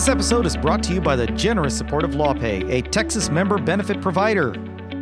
This 0.00 0.08
episode 0.08 0.46
is 0.46 0.56
brought 0.56 0.82
to 0.84 0.94
you 0.94 1.00
by 1.02 1.14
the 1.14 1.26
generous 1.26 1.76
support 1.76 2.04
of 2.04 2.12
LawPay, 2.12 2.70
a 2.70 2.80
Texas 2.80 3.28
member 3.28 3.58
benefit 3.58 4.00
provider. 4.00 4.52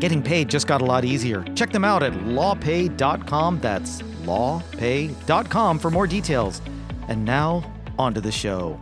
Getting 0.00 0.20
paid 0.20 0.50
just 0.50 0.66
got 0.66 0.82
a 0.82 0.84
lot 0.84 1.04
easier. 1.04 1.44
Check 1.54 1.70
them 1.70 1.84
out 1.84 2.02
at 2.02 2.12
lawpay.com. 2.14 3.60
That's 3.60 4.02
lawpay.com 4.02 5.78
for 5.78 5.92
more 5.92 6.08
details. 6.08 6.60
And 7.06 7.24
now, 7.24 7.72
on 7.96 8.12
to 8.14 8.20
the 8.20 8.32
show. 8.32 8.80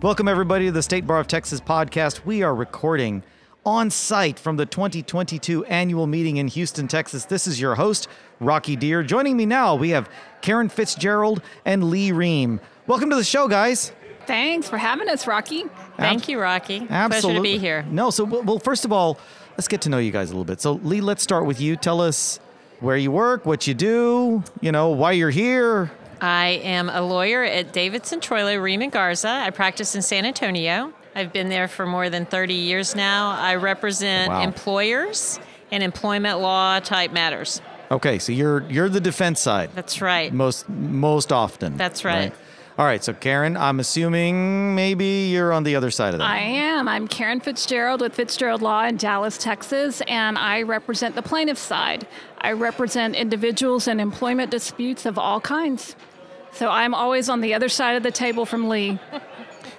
Welcome, 0.00 0.26
everybody, 0.26 0.64
to 0.64 0.72
the 0.72 0.82
State 0.82 1.06
Bar 1.06 1.20
of 1.20 1.26
Texas 1.26 1.60
podcast. 1.60 2.24
We 2.24 2.42
are 2.42 2.54
recording 2.54 3.22
on 3.66 3.90
site 3.90 4.38
from 4.38 4.56
the 4.56 4.64
2022 4.64 5.66
annual 5.66 6.06
meeting 6.06 6.38
in 6.38 6.48
Houston, 6.48 6.88
Texas. 6.88 7.26
This 7.26 7.46
is 7.46 7.60
your 7.60 7.74
host, 7.74 8.08
Rocky 8.40 8.74
Dhir. 8.74 9.06
Joining 9.06 9.36
me 9.36 9.44
now, 9.44 9.74
we 9.74 9.90
have 9.90 10.08
Karen 10.40 10.70
Fitzgerald 10.70 11.42
and 11.66 11.90
Lee 11.90 12.10
Ream. 12.10 12.58
Welcome 12.86 13.10
to 13.10 13.16
the 13.16 13.22
show, 13.22 13.48
guys. 13.48 13.92
Thanks 14.28 14.68
for 14.68 14.76
having 14.76 15.08
us, 15.08 15.26
Rocky. 15.26 15.64
Thank 15.96 16.28
you, 16.28 16.38
Rocky. 16.38 16.86
Absolutely. 16.88 17.08
Pleasure 17.20 17.34
to 17.34 17.42
be 17.42 17.58
here. 17.58 17.82
No, 17.90 18.10
so 18.10 18.24
well, 18.24 18.42
well, 18.42 18.58
first 18.58 18.84
of 18.84 18.92
all, 18.92 19.18
let's 19.52 19.66
get 19.68 19.80
to 19.82 19.88
know 19.88 19.96
you 19.98 20.12
guys 20.12 20.28
a 20.28 20.32
little 20.34 20.44
bit. 20.44 20.60
So, 20.60 20.74
Lee, 20.84 21.00
let's 21.00 21.22
start 21.22 21.46
with 21.46 21.60
you. 21.60 21.76
Tell 21.76 22.00
us 22.00 22.38
where 22.80 22.96
you 22.96 23.10
work, 23.10 23.46
what 23.46 23.66
you 23.66 23.72
do, 23.74 24.44
you 24.60 24.70
know, 24.70 24.90
why 24.90 25.12
you're 25.12 25.30
here. 25.30 25.90
I 26.20 26.60
am 26.62 26.90
a 26.90 27.00
lawyer 27.00 27.42
at 27.42 27.72
Davidson 27.72 28.20
Troilo 28.20 28.62
Ream 28.62 28.88
Garza. 28.90 29.28
I 29.30 29.50
practice 29.50 29.94
in 29.94 30.02
San 30.02 30.26
Antonio. 30.26 30.92
I've 31.14 31.32
been 31.32 31.48
there 31.48 31.66
for 31.66 31.86
more 31.86 32.10
than 32.10 32.26
30 32.26 32.52
years 32.54 32.94
now. 32.94 33.30
I 33.30 33.54
represent 33.54 34.30
Wow. 34.30 34.42
employers 34.42 35.40
and 35.72 35.82
employment 35.82 36.38
law 36.40 36.80
type 36.80 37.12
matters. 37.12 37.60
Okay, 37.90 38.18
so 38.18 38.32
you're 38.32 38.64
you're 38.68 38.90
the 38.90 39.00
defense 39.00 39.40
side 39.40 39.70
That's 39.74 40.02
right. 40.02 40.30
most 40.32 40.68
most 40.68 41.32
often. 41.32 41.78
That's 41.78 42.04
right. 42.04 42.34
All 42.78 42.84
right, 42.84 43.02
so 43.02 43.12
Karen, 43.12 43.56
I'm 43.56 43.80
assuming 43.80 44.76
maybe 44.76 45.26
you're 45.32 45.52
on 45.52 45.64
the 45.64 45.74
other 45.74 45.90
side 45.90 46.14
of 46.14 46.20
that. 46.20 46.30
I 46.30 46.38
am. 46.38 46.86
I'm 46.86 47.08
Karen 47.08 47.40
Fitzgerald 47.40 48.00
with 48.00 48.14
Fitzgerald 48.14 48.62
Law 48.62 48.84
in 48.84 48.96
Dallas, 48.96 49.36
Texas, 49.36 50.00
and 50.02 50.38
I 50.38 50.62
represent 50.62 51.16
the 51.16 51.22
plaintiff 51.22 51.58
side. 51.58 52.06
I 52.40 52.52
represent 52.52 53.16
individuals 53.16 53.88
in 53.88 53.98
employment 53.98 54.52
disputes 54.52 55.06
of 55.06 55.18
all 55.18 55.40
kinds. 55.40 55.96
So 56.52 56.70
I'm 56.70 56.94
always 56.94 57.28
on 57.28 57.40
the 57.40 57.52
other 57.52 57.68
side 57.68 57.96
of 57.96 58.04
the 58.04 58.12
table 58.12 58.46
from 58.46 58.68
Lee. 58.68 59.00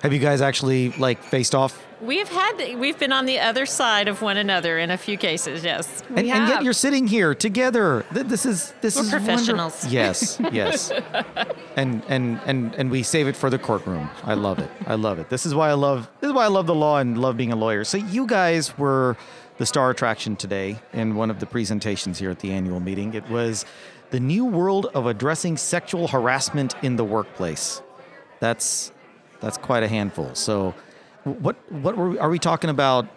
Have 0.04 0.12
you 0.12 0.20
guys 0.20 0.42
actually 0.42 0.90
like 0.92 1.24
faced 1.24 1.56
off? 1.56 1.82
We've 2.02 2.30
had 2.30 2.78
we've 2.80 2.98
been 2.98 3.12
on 3.12 3.26
the 3.26 3.40
other 3.40 3.66
side 3.66 4.08
of 4.08 4.22
one 4.22 4.38
another 4.38 4.78
in 4.80 4.90
a 4.90 4.98
few 4.98 5.18
cases. 5.18 5.64
Yes. 5.66 6.02
And, 6.10 6.20
and 6.20 6.26
yet 6.48 6.64
you're 6.64 6.72
sitting 6.72 7.08
here 7.08 7.36
together. 7.36 8.06
This 8.12 8.46
is 8.46 8.74
this 8.80 8.96
We're 8.96 9.02
is 9.02 9.12
wonder- 9.12 9.26
professionals. 9.26 9.86
Yes, 9.92 10.40
yes. 10.52 10.92
and 11.76 12.02
and 12.08 12.40
and 12.46 12.74
and 12.76 12.90
we 12.90 13.04
save 13.04 13.28
it 13.28 13.36
for 13.36 13.50
the 13.50 13.60
courtroom. 13.60 14.10
I 14.24 14.36
love 14.36 14.60
it. 14.60 14.70
I 14.88 14.96
love 14.96 15.20
it. 15.20 15.30
This 15.30 15.46
is 15.46 15.54
why 15.54 15.70
I 15.70 15.74
love 15.74 16.10
this 16.22 16.30
is 16.30 16.34
why 16.34 16.46
I 16.46 16.48
love 16.48 16.68
the 16.68 16.76
law 16.76 17.00
and 17.00 17.18
love 17.20 17.36
being 17.36 17.52
a 17.52 17.58
lawyer. 17.58 17.84
So 17.84 17.98
you 17.98 18.26
guys 18.26 18.78
were 18.78 19.18
the 19.58 19.66
star 19.66 19.90
attraction 19.90 20.38
today 20.38 20.78
in 20.94 21.16
one 21.16 21.30
of 21.30 21.40
the 21.42 21.46
presentations 21.46 22.18
here 22.20 22.32
at 22.32 22.40
the 22.40 22.52
annual 22.54 22.80
meeting. 22.80 23.14
It 23.14 23.28
was 23.30 23.66
the 24.12 24.22
new 24.22 24.46
world 24.46 24.86
of 24.94 25.06
addressing 25.06 25.58
sexual 25.58 26.08
harassment 26.08 26.76
in 26.82 26.96
the 26.96 27.04
workplace. 27.04 27.82
That's 28.40 28.94
that's 29.42 29.58
quite 29.58 29.84
a 29.84 29.88
handful. 29.90 30.34
So 30.34 30.74
what 31.24 31.56
what 31.72 31.98
were 31.98 32.10
we, 32.10 32.20
are 32.20 32.30
we 32.30 32.40
talking 32.40 32.70
about? 32.70 33.08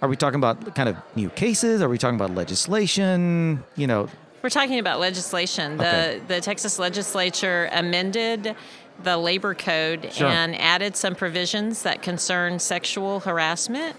Are 0.00 0.08
we 0.08 0.16
talking 0.16 0.38
about 0.38 0.74
kind 0.76 0.88
of 0.88 0.96
new 1.16 1.28
cases? 1.30 1.82
Are 1.82 1.88
we 1.88 1.98
talking 1.98 2.14
about 2.16 2.34
legislation? 2.34 3.64
You 3.76 3.86
know, 3.86 4.08
We're 4.42 4.50
talking 4.50 4.78
about 4.78 5.00
legislation. 5.00 5.80
Okay. 5.80 6.20
The 6.28 6.34
the 6.34 6.40
Texas 6.40 6.78
legislature 6.78 7.68
amended 7.72 8.54
the 9.02 9.16
labor 9.16 9.54
code 9.54 10.12
Sure. 10.12 10.26
and 10.28 10.56
added 10.60 10.96
some 10.96 11.14
provisions 11.14 11.82
that 11.82 12.02
concern 12.02 12.58
sexual 12.58 13.20
harassment 13.20 13.94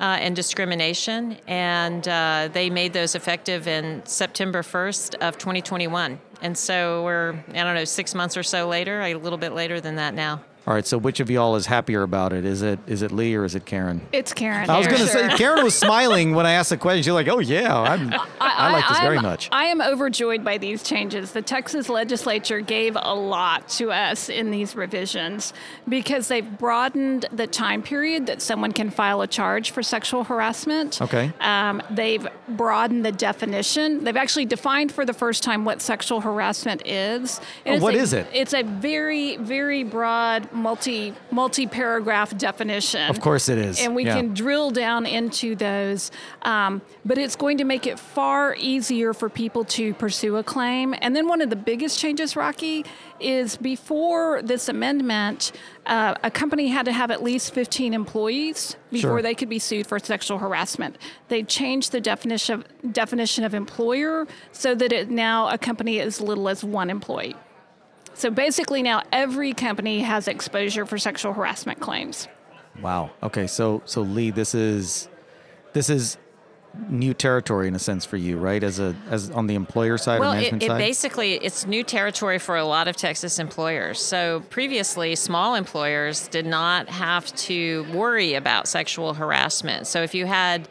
uh, 0.00 0.16
and 0.20 0.34
discrimination, 0.34 1.36
and 1.46 2.08
uh, 2.08 2.48
they 2.52 2.70
made 2.70 2.92
those 2.94 3.14
effective 3.14 3.68
in 3.68 4.02
September 4.06 4.62
1st 4.62 5.14
of 5.16 5.36
2021. 5.38 6.18
And 6.40 6.56
so 6.58 7.04
we're 7.04 7.34
I 7.50 7.62
don't 7.64 7.74
know 7.74 7.84
six 7.84 8.14
months 8.14 8.36
or 8.36 8.42
so 8.42 8.68
later, 8.68 9.00
a 9.02 9.14
little 9.14 9.38
bit 9.38 9.52
later 9.52 9.80
than 9.80 9.96
that 9.96 10.14
now. 10.14 10.40
All 10.66 10.74
right. 10.74 10.86
So 10.86 10.96
which 10.98 11.20
of 11.20 11.28
y'all 11.30 11.56
is 11.56 11.66
happier 11.66 12.02
about 12.02 12.32
it? 12.32 12.44
Is 12.44 12.62
it 12.62 12.78
is 12.86 13.02
it 13.02 13.10
Lee 13.12 13.34
or 13.34 13.44
is 13.44 13.54
it 13.54 13.64
Karen? 13.64 14.00
It's 14.12 14.32
Karen. 14.32 14.68
I 14.70 14.78
was 14.78 14.86
going 14.86 15.00
to 15.00 15.06
sure. 15.08 15.30
say 15.30 15.36
Karen 15.36 15.64
was 15.64 15.76
smiling 15.76 16.34
when 16.34 16.46
I 16.46 16.52
asked 16.52 16.70
the 16.70 16.76
question. 16.76 17.02
She's 17.02 17.12
like, 17.12 17.28
"Oh 17.28 17.40
yeah, 17.40 17.76
I'm, 17.76 18.12
I, 18.40 18.72
like 18.72 18.88
this 18.88 19.00
very 19.00 19.16
I'm- 19.16 19.22
much." 19.24 19.48
I 19.52 19.64
am 19.64 19.80
overjoyed 19.80 20.44
by 20.44 20.58
these 20.58 20.82
changes. 20.82 21.32
The 21.32 21.42
Texas 21.42 21.88
legislature 21.88 22.60
gave 22.60 22.96
a 23.00 23.14
lot 23.14 23.68
to 23.70 23.90
us 23.90 24.28
in 24.28 24.50
these 24.50 24.76
revisions 24.76 25.52
because 25.88 26.28
they've 26.28 26.58
broadened 26.58 27.26
the 27.32 27.46
time 27.46 27.82
period 27.82 28.26
that 28.26 28.40
someone 28.40 28.72
can 28.72 28.90
file 28.90 29.20
a 29.22 29.26
charge 29.26 29.70
for 29.72 29.82
sexual 29.82 30.24
harassment. 30.24 31.00
Okay. 31.02 31.32
Um, 31.40 31.82
they've 31.90 32.26
broadened 32.48 33.04
the 33.04 33.12
definition. 33.12 34.04
They've 34.04 34.16
actually 34.16 34.46
defined 34.46 34.92
for 34.92 35.04
the 35.04 35.12
first 35.14 35.42
time 35.42 35.64
what 35.64 35.82
sexual 35.82 36.20
harassment 36.20 36.86
is. 36.86 37.40
Oh, 37.66 37.72
it's 37.74 37.82
what 37.82 37.94
a- 37.94 37.98
is 37.98 38.12
it? 38.12 38.26
It's 38.32 38.54
a 38.54 38.62
very, 38.62 39.36
very 39.38 39.82
broad, 39.82 40.51
multi 40.54 41.14
multi 41.30 41.66
paragraph 41.66 42.36
definition. 42.36 43.08
Of 43.10 43.20
course 43.20 43.48
it 43.48 43.58
is. 43.58 43.80
And 43.80 43.94
we 43.94 44.04
Yeah. 44.04 44.16
can 44.16 44.34
drill 44.34 44.70
down 44.70 45.06
into 45.06 45.54
those, 45.56 46.10
um, 46.42 46.82
but 47.04 47.18
it's 47.18 47.36
going 47.36 47.58
to 47.58 47.64
make 47.64 47.86
it 47.86 47.98
far 47.98 48.54
easier 48.58 49.12
for 49.14 49.28
people 49.28 49.64
to 49.64 49.94
pursue 49.94 50.36
a 50.36 50.42
claim. 50.42 50.94
And 51.00 51.14
then 51.16 51.28
one 51.28 51.40
of 51.40 51.50
the 51.50 51.56
biggest 51.56 51.98
changes, 51.98 52.36
Rocky, 52.36 52.84
is 53.20 53.56
before 53.56 54.42
this 54.42 54.68
amendment, 54.68 55.52
uh, 55.86 56.14
a 56.22 56.30
company 56.30 56.68
had 56.68 56.84
to 56.86 56.92
have 56.92 57.10
at 57.10 57.22
least 57.22 57.54
15 57.54 57.94
employees 57.94 58.76
before 58.90 59.10
Sure. 59.10 59.22
they 59.22 59.34
could 59.34 59.48
be 59.48 59.58
sued 59.58 59.86
for 59.86 59.98
sexual 59.98 60.38
harassment. 60.38 60.96
They 61.28 61.42
changed 61.42 61.92
the 61.92 62.00
definition 62.00 62.64
of, 62.82 62.92
definition 62.92 63.44
of 63.44 63.54
employer 63.54 64.26
so 64.52 64.74
that 64.74 64.92
it 64.92 65.10
now 65.10 65.48
a 65.48 65.58
company 65.58 66.00
as 66.00 66.20
little 66.20 66.48
as 66.48 66.64
one 66.64 66.90
employee. 66.90 67.36
So 68.14 68.30
basically, 68.30 68.82
now 68.82 69.02
every 69.12 69.52
company 69.52 70.00
has 70.00 70.28
exposure 70.28 70.86
for 70.86 70.98
sexual 70.98 71.32
harassment 71.32 71.80
claims. 71.80 72.28
Wow. 72.80 73.10
Okay. 73.22 73.46
So 73.46 73.82
so 73.84 74.02
Lee, 74.02 74.30
this 74.30 74.54
is 74.54 75.08
this 75.72 75.90
is 75.90 76.18
new 76.88 77.12
territory 77.12 77.68
in 77.68 77.74
a 77.74 77.78
sense 77.78 78.04
for 78.04 78.16
you, 78.16 78.38
right? 78.38 78.62
As 78.62 78.78
a 78.78 78.94
as 79.10 79.30
on 79.30 79.46
the 79.46 79.54
employer 79.54 79.98
side 79.98 80.20
Well, 80.20 80.34
or 80.34 80.38
it, 80.38 80.54
it 80.54 80.66
side. 80.66 80.78
basically 80.78 81.34
it's 81.34 81.66
new 81.66 81.84
territory 81.84 82.38
for 82.38 82.56
a 82.56 82.64
lot 82.64 82.88
of 82.88 82.96
Texas 82.96 83.38
employers. 83.38 84.00
So 84.00 84.40
previously, 84.50 85.14
small 85.14 85.54
employers 85.54 86.28
did 86.28 86.46
not 86.46 86.88
have 86.88 87.26
to 87.36 87.84
worry 87.92 88.34
about 88.34 88.68
sexual 88.68 89.14
harassment. 89.14 89.86
So 89.86 90.02
if 90.02 90.14
you 90.14 90.26
had 90.26 90.68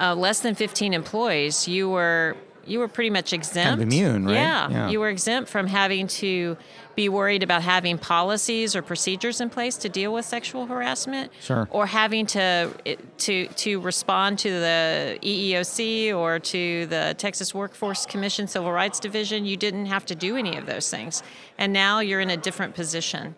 uh, 0.00 0.14
less 0.14 0.40
than 0.40 0.54
15 0.54 0.94
employees, 0.94 1.68
you 1.68 1.88
were 1.88 2.36
you 2.66 2.78
were 2.78 2.88
pretty 2.88 3.10
much 3.10 3.32
exempt. 3.32 3.68
Kind 3.68 3.82
of 3.82 3.86
immune, 3.88 4.24
right? 4.26 4.34
Yeah, 4.34 4.68
Yeah. 4.70 4.88
you 4.90 5.00
were 5.00 5.08
exempt 5.08 5.50
from 5.50 5.66
having 5.66 6.06
to 6.08 6.56
be 6.94 7.08
worried 7.08 7.42
about 7.42 7.62
having 7.62 7.96
policies 7.98 8.76
or 8.76 8.82
procedures 8.82 9.40
in 9.40 9.48
place 9.50 9.76
to 9.78 9.88
deal 9.88 10.12
with 10.12 10.24
sexual 10.24 10.66
harassment, 10.66 11.32
Sure. 11.40 11.66
or 11.70 11.86
having 11.86 12.26
to 12.26 12.70
to 13.18 13.46
to 13.46 13.80
respond 13.80 14.38
to 14.40 14.50
the 14.50 15.18
EEOC 15.22 16.12
or 16.12 16.38
to 16.38 16.86
the 16.86 17.14
Texas 17.18 17.54
Workforce 17.54 18.06
Commission 18.06 18.46
Civil 18.46 18.72
Rights 18.72 19.00
Division. 19.00 19.44
You 19.46 19.56
didn't 19.56 19.86
have 19.86 20.04
to 20.06 20.14
do 20.14 20.36
any 20.36 20.56
of 20.56 20.66
those 20.66 20.90
things, 20.90 21.22
and 21.58 21.72
now 21.72 22.00
you're 22.00 22.20
in 22.20 22.30
a 22.30 22.36
different 22.36 22.74
position. 22.74 23.34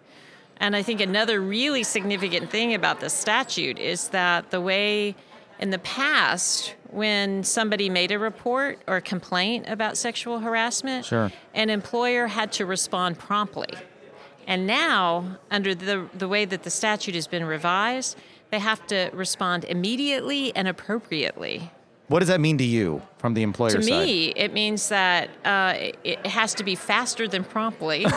And 0.59 0.77
I 0.77 0.83
think 0.83 1.01
another 1.01 1.41
really 1.41 1.83
significant 1.83 2.51
thing 2.51 2.75
about 2.75 3.01
the 3.01 3.11
statute 3.11 3.79
is 3.79 4.09
that 4.09 4.51
the 4.51 4.61
way 4.61 5.17
in 5.59 5.71
the 5.71 5.79
past, 5.79 6.75
when 6.91 7.43
somebody 7.43 7.89
made 7.89 8.13
a 8.13 8.19
report 8.19 8.79
or 8.87 9.01
complaint 9.01 9.67
about 9.69 9.97
sexual 9.97 10.41
harassment, 10.41 11.05
Sure. 11.05 11.33
an 11.55 11.71
employer 11.71 12.29
had 12.29 12.53
to 12.53 12.67
respond 12.67 13.19
promptly. 13.19 13.73
And 14.47 14.67
now, 14.67 15.39
under 15.51 15.75
the, 15.75 16.07
the 16.13 16.29
way 16.29 16.45
that 16.45 16.63
the 16.63 16.71
statute 16.71 17.15
has 17.15 17.27
been 17.27 17.45
revised, 17.45 18.17
they 18.51 18.59
have 18.59 18.87
to 18.89 19.11
respond 19.13 19.65
immediately 19.65 20.55
and 20.55 20.69
appropriately. 20.69 21.71
What 22.09 22.19
does 22.21 22.29
that 22.29 22.41
mean 22.41 22.59
to 22.59 22.65
you 22.65 23.01
from 23.19 23.33
the 23.35 23.43
employer 23.43 23.71
To 23.71 23.83
side? 23.83 24.07
me, 24.07 24.29
it 24.37 24.53
means 24.53 24.89
that 24.91 25.31
uh, 25.45 25.75
it, 25.77 25.99
it 26.05 26.27
has 26.27 26.53
to 26.55 26.65
be 26.65 26.75
faster 26.75 27.27
than 27.27 27.45
promptly, 27.45 28.05
and 28.05 28.13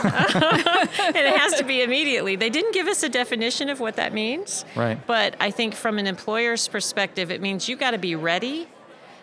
it 1.16 1.36
has 1.38 1.54
to 1.54 1.64
be 1.64 1.82
immediately. 1.82 2.36
They 2.36 2.50
didn't 2.50 2.74
give 2.74 2.86
us 2.86 3.02
a 3.02 3.08
definition 3.08 3.68
of 3.68 3.80
what 3.80 3.96
that 3.96 4.12
means, 4.12 4.64
Right. 4.76 4.98
But 5.06 5.36
I 5.40 5.50
think 5.50 5.74
from 5.74 5.98
an 5.98 6.06
employer's 6.06 6.68
perspective, 6.68 7.30
it 7.30 7.40
means 7.40 7.68
you 7.68 7.76
got 7.76 7.92
to 7.92 7.98
be 7.98 8.14
ready 8.14 8.68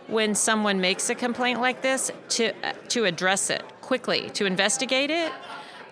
when 0.07 0.35
someone 0.35 0.79
makes 0.81 1.09
a 1.09 1.15
complaint 1.15 1.61
like 1.61 1.81
this 1.81 2.11
to 2.29 2.50
uh, 2.63 2.73
to 2.89 3.06
address 3.06 3.50
it 3.50 3.63
quickly, 3.81 4.29
to 4.31 4.45
investigate 4.45 5.09
it. 5.11 5.31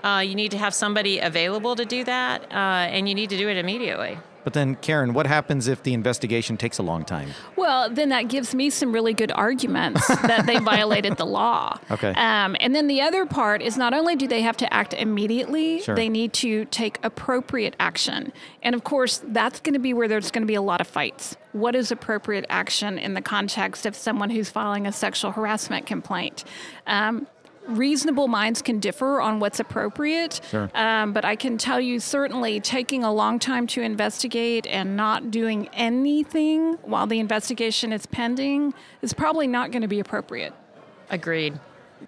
Uh, 0.04 0.20
you 0.20 0.36
need 0.36 0.52
to 0.52 0.58
have 0.58 0.74
somebody 0.74 1.20
available 1.20 1.76
to 1.76 1.86
do 1.86 2.04
that, 2.04 2.42
uh, 2.52 2.56
and 2.96 3.08
you 3.08 3.16
need 3.16 3.30
to 3.30 3.38
do 3.38 3.48
it 3.50 3.58
immediately. 3.58 4.18
But 4.44 4.54
then, 4.54 4.76
Karen, 4.76 5.14
what 5.14 5.28
happens 5.28 5.68
if 5.68 5.84
the 5.84 5.94
investigation 5.94 6.58
takes 6.58 6.78
a 6.78 6.84
long 6.84 7.06
time? 7.06 7.30
Well, 7.56 7.90
then 7.90 8.10
that 8.10 8.28
gives 8.28 8.54
me 8.54 8.70
some 8.70 8.92
really 8.92 9.14
good 9.14 9.32
arguments 9.32 10.06
that 10.24 10.46
they 10.46 10.58
violated 10.60 11.18
the 11.18 11.26
law. 11.26 11.78
Okay. 11.92 12.10
Um, 12.10 12.56
and 12.60 12.76
then 12.76 12.88
the 12.88 13.02
other 13.02 13.26
part 13.26 13.62
is 13.62 13.78
not 13.78 13.94
only 13.94 14.16
do 14.16 14.28
they 14.28 14.42
have 14.42 14.58
to 14.58 14.74
act 14.74 14.94
immediately, 14.94 15.82
Sure. 15.82 15.96
they 15.96 16.10
need 16.10 16.34
to 16.34 16.66
take 16.66 17.00
appropriate 17.04 17.76
action. 17.80 18.34
And 18.62 18.76
of 18.76 18.84
course, 18.84 19.22
that's 19.28 19.60
going 19.60 19.74
to 19.74 19.80
be 19.80 19.94
where 19.94 20.08
there's 20.08 20.32
going 20.32 20.44
to 20.44 20.48
be 20.48 20.56
a 20.56 20.62
lot 20.62 20.82
of 20.82 20.88
fights. 20.88 21.36
What 21.54 21.76
is 21.76 21.92
appropriate 21.92 22.46
action 22.50 22.98
in 22.98 23.14
the 23.14 23.22
context 23.22 23.86
of 23.86 23.96
someone 23.96 24.30
who's 24.30 24.50
filing 24.50 24.88
a 24.88 24.92
sexual 24.92 25.32
harassment 25.32 25.86
complaint? 25.86 26.44
Um, 26.88 27.28
reasonable 27.68 28.28
minds 28.28 28.62
can 28.62 28.80
differ 28.80 29.22
on 29.22 29.40
what's 29.40 29.60
appropriate. 29.60 30.42
Sure. 30.50 30.70
Um, 30.74 31.14
but 31.14 31.26
I 31.26 31.36
can 31.36 31.58
tell 31.58 31.80
you 31.80 32.00
certainly 32.00 32.60
taking 32.60 33.04
a 33.04 33.14
long 33.14 33.40
time 33.40 33.68
to 33.68 33.82
investigate 33.82 34.68
and 34.68 34.96
not 34.96 35.32
doing 35.32 35.70
anything 35.74 36.74
while 36.84 37.08
the 37.08 37.20
investigation 37.20 37.94
is 37.94 38.06
pending 38.06 38.74
is 39.02 39.14
probably 39.14 39.48
not 39.48 39.72
going 39.72 39.82
to 39.82 39.88
be 39.88 40.00
appropriate. 40.00 40.54
Agreed. 41.10 41.60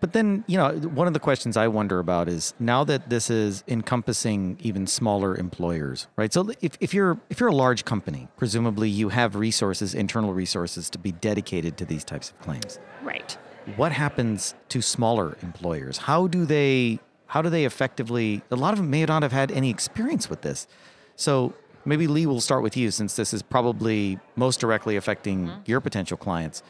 But 0.02 0.14
then, 0.14 0.44
you 0.48 0.58
know, 0.58 0.74
one 0.74 1.08
of 1.08 1.14
the 1.14 1.20
questions 1.20 1.58
I 1.58 1.68
wonder 1.68 2.00
about 2.00 2.28
is 2.28 2.54
now 2.60 2.84
that 2.84 3.10
this 3.10 3.30
is 3.30 3.64
encompassing 3.68 4.58
even 4.62 4.88
smaller 4.88 5.36
employers, 5.36 6.08
right? 6.18 6.34
So 6.34 6.52
if, 6.62 6.78
if 6.80 6.94
you're 6.94 7.18
if 7.30 7.40
you're 7.40 7.50
a 7.50 7.56
large 7.56 7.86
company, 7.86 8.28
presumably 8.38 8.90
you 8.90 9.10
have 9.10 9.36
resources, 9.36 9.96
internal 9.96 10.34
resources 10.34 10.90
to 10.92 10.98
be 10.98 11.12
dedicated 11.12 11.78
to 11.78 11.86
these 11.86 12.04
types 12.04 12.32
of 12.32 12.40
claims. 12.42 12.80
Right. 13.04 13.38
What 13.76 13.92
happens 13.92 14.54
to 14.70 14.82
smaller 14.82 15.38
employers? 15.42 15.98
How 15.98 16.28
do 16.28 16.46
they 16.46 17.00
how 17.28 17.42
do 17.42 17.50
they 17.50 17.66
effectively 17.66 18.42
a 18.52 18.56
lot 18.56 18.74
of 18.74 18.80
them 18.80 18.90
may 18.90 19.06
not 19.06 19.24
have 19.24 19.32
had 19.32 19.52
any 19.52 19.70
experience 19.70 20.30
with 20.30 20.42
this. 20.42 20.68
So 21.16 21.54
maybe 21.84 22.08
Lee 22.08 22.26
will 22.26 22.42
start 22.42 22.64
with 22.64 22.78
you 22.78 22.92
since 22.92 23.16
this 23.16 23.34
is 23.34 23.42
probably 23.42 24.20
most 24.36 24.60
directly 24.60 24.96
affecting 24.96 25.48
mm-hmm. 25.48 25.62
your 25.66 25.82
potential 25.82 26.18
clients. 26.18 26.64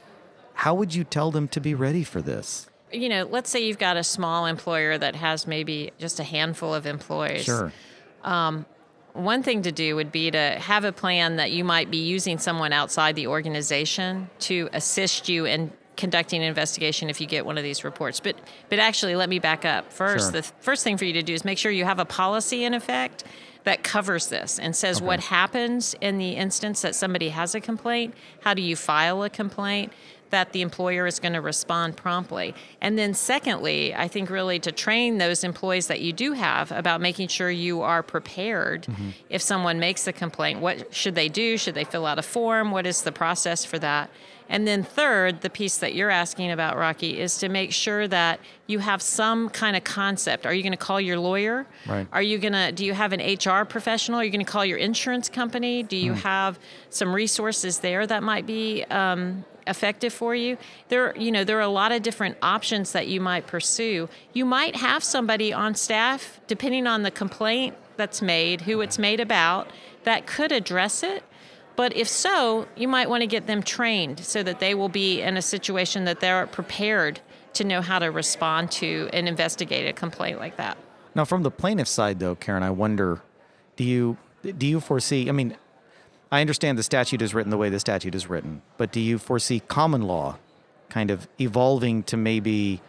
How 0.53 0.74
would 0.74 0.95
you 0.95 1.03
tell 1.03 1.31
them 1.31 1.47
to 1.50 1.59
be 1.59 1.74
ready 1.74 2.03
for 2.03 2.21
this? 2.21 2.68
You 2.92 3.09
know, 3.09 3.27
let's 3.30 3.50
say 3.50 3.65
you've 3.65 3.77
got 3.77 3.98
a 3.98 4.03
small 4.03 4.45
employer 4.45 4.98
that 4.98 5.15
has 5.15 5.48
maybe 5.48 5.91
just 5.98 6.19
a 6.19 6.24
handful 6.24 6.74
of 6.74 6.86
employees. 6.86 7.44
Sure. 7.44 7.74
Um, 8.24 8.65
one 9.13 9.44
thing 9.44 9.62
to 9.63 9.71
do 9.71 9.95
would 9.95 10.12
be 10.12 10.31
to 10.31 10.39
have 10.39 10.83
a 10.83 10.91
plan 10.91 11.38
that 11.38 11.51
you 11.51 11.63
might 11.63 11.89
be 11.89 11.98
using 11.98 12.38
someone 12.38 12.74
outside 12.74 13.15
the 13.15 13.27
organization 13.27 14.30
to 14.39 14.69
assist 14.74 15.30
you 15.30 15.45
in 15.45 15.71
conducting 15.97 16.42
an 16.42 16.47
investigation 16.47 17.09
if 17.09 17.21
you 17.21 17.27
get 17.27 17.45
one 17.45 17.57
of 17.57 17.63
these 17.63 17.83
reports. 17.83 18.19
But 18.19 18.38
but 18.69 18.80
actually 18.80 19.15
let 19.15 19.30
me 19.30 19.39
back 19.39 19.65
up. 19.65 19.92
First, 19.92 20.25
Sure. 20.25 20.42
the 20.42 20.44
first 20.44 20.83
thing 20.83 20.97
for 20.97 21.06
you 21.06 21.13
to 21.13 21.24
do 21.24 21.33
is 21.33 21.45
make 21.45 21.57
sure 21.57 21.71
you 21.71 21.86
have 21.86 22.00
a 22.00 22.06
policy 22.06 22.63
in 22.63 22.74
effect 22.74 23.24
that 23.63 23.83
covers 23.83 24.27
this 24.27 24.59
and 24.59 24.75
says 24.75 25.01
what 25.01 25.19
happens 25.19 25.95
in 26.00 26.19
the 26.19 26.31
instance 26.31 26.81
that 26.83 26.94
somebody 26.94 27.30
has 27.30 27.56
a 27.56 27.59
complaint, 27.59 28.13
how 28.42 28.53
do 28.53 28.62
you 28.62 28.75
file 28.75 29.24
a 29.24 29.30
complaint? 29.30 29.92
that 30.31 30.51
the 30.51 30.62
employer 30.62 31.06
is 31.07 31.19
going 31.19 31.33
to 31.33 31.39
respond 31.39 31.95
promptly. 31.95 32.53
And 32.81 32.98
then, 32.98 33.13
secondly, 33.13 33.95
I 33.95 34.07
think 34.07 34.30
really 34.30 34.59
to 34.59 34.71
train 34.71 35.18
those 35.18 35.44
employees 35.44 35.88
that 35.88 36.01
you 36.01 36.13
do 36.13 36.33
have 36.33 36.71
about 36.71 37.00
making 37.00 37.30
sure 37.30 37.50
you 37.50 37.81
are 37.81 38.03
prepared 38.03 38.83
mm-hmm. 38.83 39.12
if 39.30 39.41
someone 39.41 39.80
makes 39.80 40.07
a 40.07 40.13
complaint. 40.13 40.59
What 40.59 40.94
should 40.94 41.15
they 41.15 41.30
do? 41.30 41.57
Should 41.57 41.75
they 41.75 41.83
fill 41.83 42.06
out 42.06 42.19
a 42.19 42.24
form? 42.24 42.71
What 42.71 42.86
is 42.86 43.03
the 43.03 43.12
process 43.12 43.63
for 43.63 43.80
that? 43.80 44.09
And 44.50 44.68
then, 44.68 44.83
third, 44.83 45.42
the 45.42 45.50
piece 45.50 45.77
that 45.77 45.95
you're 45.95 46.12
asking 46.12 46.51
about, 46.51 46.77
Rocky, 46.77 47.19
is 47.19 47.38
to 47.39 47.50
make 47.50 47.71
sure 47.71 48.07
that 48.07 48.39
you 48.68 48.80
have 48.80 49.01
some 49.01 49.50
kind 49.50 49.75
of 49.75 49.83
concept. 49.83 50.45
Are 50.45 50.53
you 50.53 50.62
going 50.62 50.71
to 50.71 50.77
call 50.77 51.01
your 51.01 51.18
lawyer? 51.18 51.65
Right. 51.88 52.07
Are 52.12 52.21
you 52.21 52.38
going 52.38 52.53
to, 52.53 52.71
do 52.71 52.86
you 52.86 52.94
have 52.94 53.12
an 53.13 53.21
HR 53.21 53.65
professional? 53.65 54.19
Are 54.19 54.24
you 54.24 54.30
going 54.30 54.45
to 54.45 54.51
call 54.51 54.63
your 54.65 54.77
insurance 54.77 55.30
company? 55.30 55.83
Do 55.83 55.97
you 55.97 56.13
have 56.13 56.59
some 56.89 57.13
resources 57.13 57.80
there 57.80 58.06
that 58.06 58.21
might 58.21 58.45
be 58.45 58.83
um, 58.86 59.45
effective 59.68 60.13
for 60.13 60.36
you? 60.36 60.57
There, 60.89 61.15
you 61.18 61.31
know, 61.31 61.44
there 61.44 61.57
are 61.57 61.62
a 61.62 61.68
lot 61.68 61.91
of 61.91 62.03
different 62.03 62.38
options 62.41 62.91
that 62.91 63.07
you 63.07 63.19
might 63.19 63.48
pursue. 63.48 64.09
You 64.33 64.45
might 64.45 64.75
have 64.75 65.03
somebody 65.03 65.53
on 65.53 65.75
staff, 65.75 66.39
depending 66.48 66.86
on 66.88 67.03
the 67.03 67.12
complaint 67.12 67.75
that's 67.98 68.21
made, 68.21 68.62
who 68.62 68.81
it's 68.81 69.00
made 69.00 69.19
about, 69.19 69.69
that 70.03 70.27
could 70.27 70.51
address 70.51 71.03
it. 71.03 71.24
But 71.75 71.95
if 71.95 72.07
so, 72.07 72.68
you 72.75 72.88
might 72.88 73.10
want 73.10 73.22
to 73.22 73.27
get 73.27 73.48
them 73.48 73.62
trained 73.62 74.19
so 74.19 74.44
that 74.44 74.60
they 74.60 74.74
will 74.74 74.89
be 74.89 75.22
in 75.22 75.38
a 75.38 75.42
situation 75.42 76.06
that 76.06 76.19
they're 76.19 76.48
prepared 76.48 77.19
to 77.54 77.63
know 77.63 77.81
how 77.81 78.00
to 78.00 78.07
respond 78.12 78.72
to 78.72 79.10
and 79.13 79.27
investigate 79.27 79.88
a 79.88 79.94
complaint 79.94 80.39
like 80.39 80.57
that. 80.57 80.77
Now, 81.13 81.25
from 81.25 81.44
the 81.44 81.51
plaintiff 81.51 81.88
side, 81.88 82.19
though, 82.19 82.36
Karen, 82.36 82.63
I 82.63 82.69
wonder, 82.69 83.22
do 83.75 83.83
you 83.83 84.18
do 84.44 84.68
you 84.68 84.80
foresee? 84.80 85.27
I 85.27 85.31
mean, 85.31 85.57
I 86.31 86.42
understand 86.42 86.77
the 86.77 86.83
statute 86.83 87.22
is 87.22 87.33
written 87.33 87.50
the 87.50 87.57
way 87.57 87.69
the 87.69 87.80
statute 87.80 88.13
is 88.13 88.30
written, 88.30 88.62
but 88.77 88.92
do 88.92 89.00
you 89.00 89.18
foresee 89.18 89.60
common 89.62 90.04
law 90.04 90.38
kind 90.89 91.10
of 91.10 91.27
evolving 91.39 92.04
to 92.04 92.18
maybe 92.18 92.81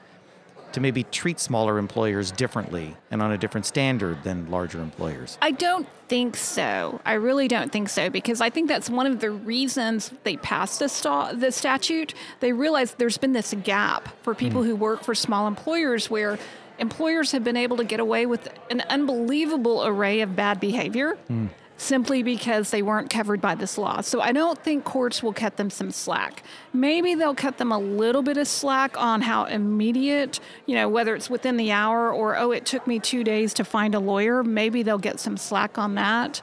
to 0.73 0.81
maybe 0.81 1.05
treat 1.05 1.41
smaller 1.41 1.79
employers 1.79 2.31
differently 2.31 2.97
and 3.11 3.23
on 3.23 3.33
a 3.33 3.39
different 3.39 3.67
standard 3.67 4.23
than 4.23 4.51
larger 4.51 4.81
employers? 4.81 5.39
I 5.43 5.51
don't 5.51 5.89
think 6.09 6.37
so. 6.37 7.01
I 7.05 7.15
really 7.15 7.49
don't 7.49 7.73
think 7.73 7.89
so 7.89 8.11
because 8.11 8.41
I 8.41 8.51
think 8.51 8.69
that's 8.69 8.89
one 8.89 9.07
of 9.07 9.21
the 9.21 9.31
reasons 9.31 10.13
they 10.25 10.37
passed 10.37 10.79
the, 10.79 10.89
sta- 10.89 11.33
the 11.33 11.51
statute. 11.53 12.15
They 12.41 12.53
realized 12.53 12.99
there's 12.99 13.19
been 13.19 13.33
this 13.33 13.55
gap 13.65 14.09
for 14.23 14.35
people 14.35 14.63
hmm. 14.63 14.69
who 14.69 14.77
work 14.77 15.03
for 15.03 15.15
small 15.15 15.47
employers 15.47 16.11
where 16.11 16.39
employers 16.79 17.33
have 17.33 17.45
been 17.45 17.57
able 17.57 17.77
to 17.79 17.85
get 17.85 18.01
away 18.01 18.27
with 18.27 18.49
an 18.71 18.83
unbelievable 18.89 19.87
array 19.87 20.21
of 20.21 20.37
bad 20.37 20.61
behavior. 20.61 21.17
Hmm. 21.29 21.47
Simply 21.79 22.23
because 22.23 22.71
they 22.71 22.81
weren't 22.81 23.11
covered 23.11 23.41
by 23.43 23.55
this 23.55 23.77
law. 23.77 24.01
So 24.01 24.23
I 24.23 24.33
don't 24.33 24.59
think 24.59 24.85
courts 24.85 25.23
will 25.23 25.35
cut 25.35 25.59
them 25.59 25.69
some 25.69 25.91
slack. 25.91 26.43
Maybe 26.73 27.15
they'll 27.15 27.35
cut 27.35 27.59
them 27.59 27.71
a 27.71 27.79
little 27.79 28.23
bit 28.23 28.39
of 28.39 28.49
slack 28.49 28.99
on 28.99 29.21
how 29.21 29.45
immediate, 29.45 30.41
you 30.65 30.75
know, 30.75 30.89
whether 30.89 31.15
it's 31.15 31.29
within 31.29 31.59
the 31.59 31.73
hour 31.73 32.11
or, 32.11 32.35
oh, 32.39 32.51
it 32.51 32.65
took 32.65 32.87
me 32.87 32.99
two 32.99 33.23
days 33.23 33.53
to 33.55 33.65
find 33.65 33.95
a 33.95 33.99
lawyer. 34.01 34.43
Maybe 34.43 34.83
they'll 34.83 34.97
get 34.97 35.21
some 35.21 35.37
slack 35.37 35.77
on 35.77 35.97
that. 35.97 36.41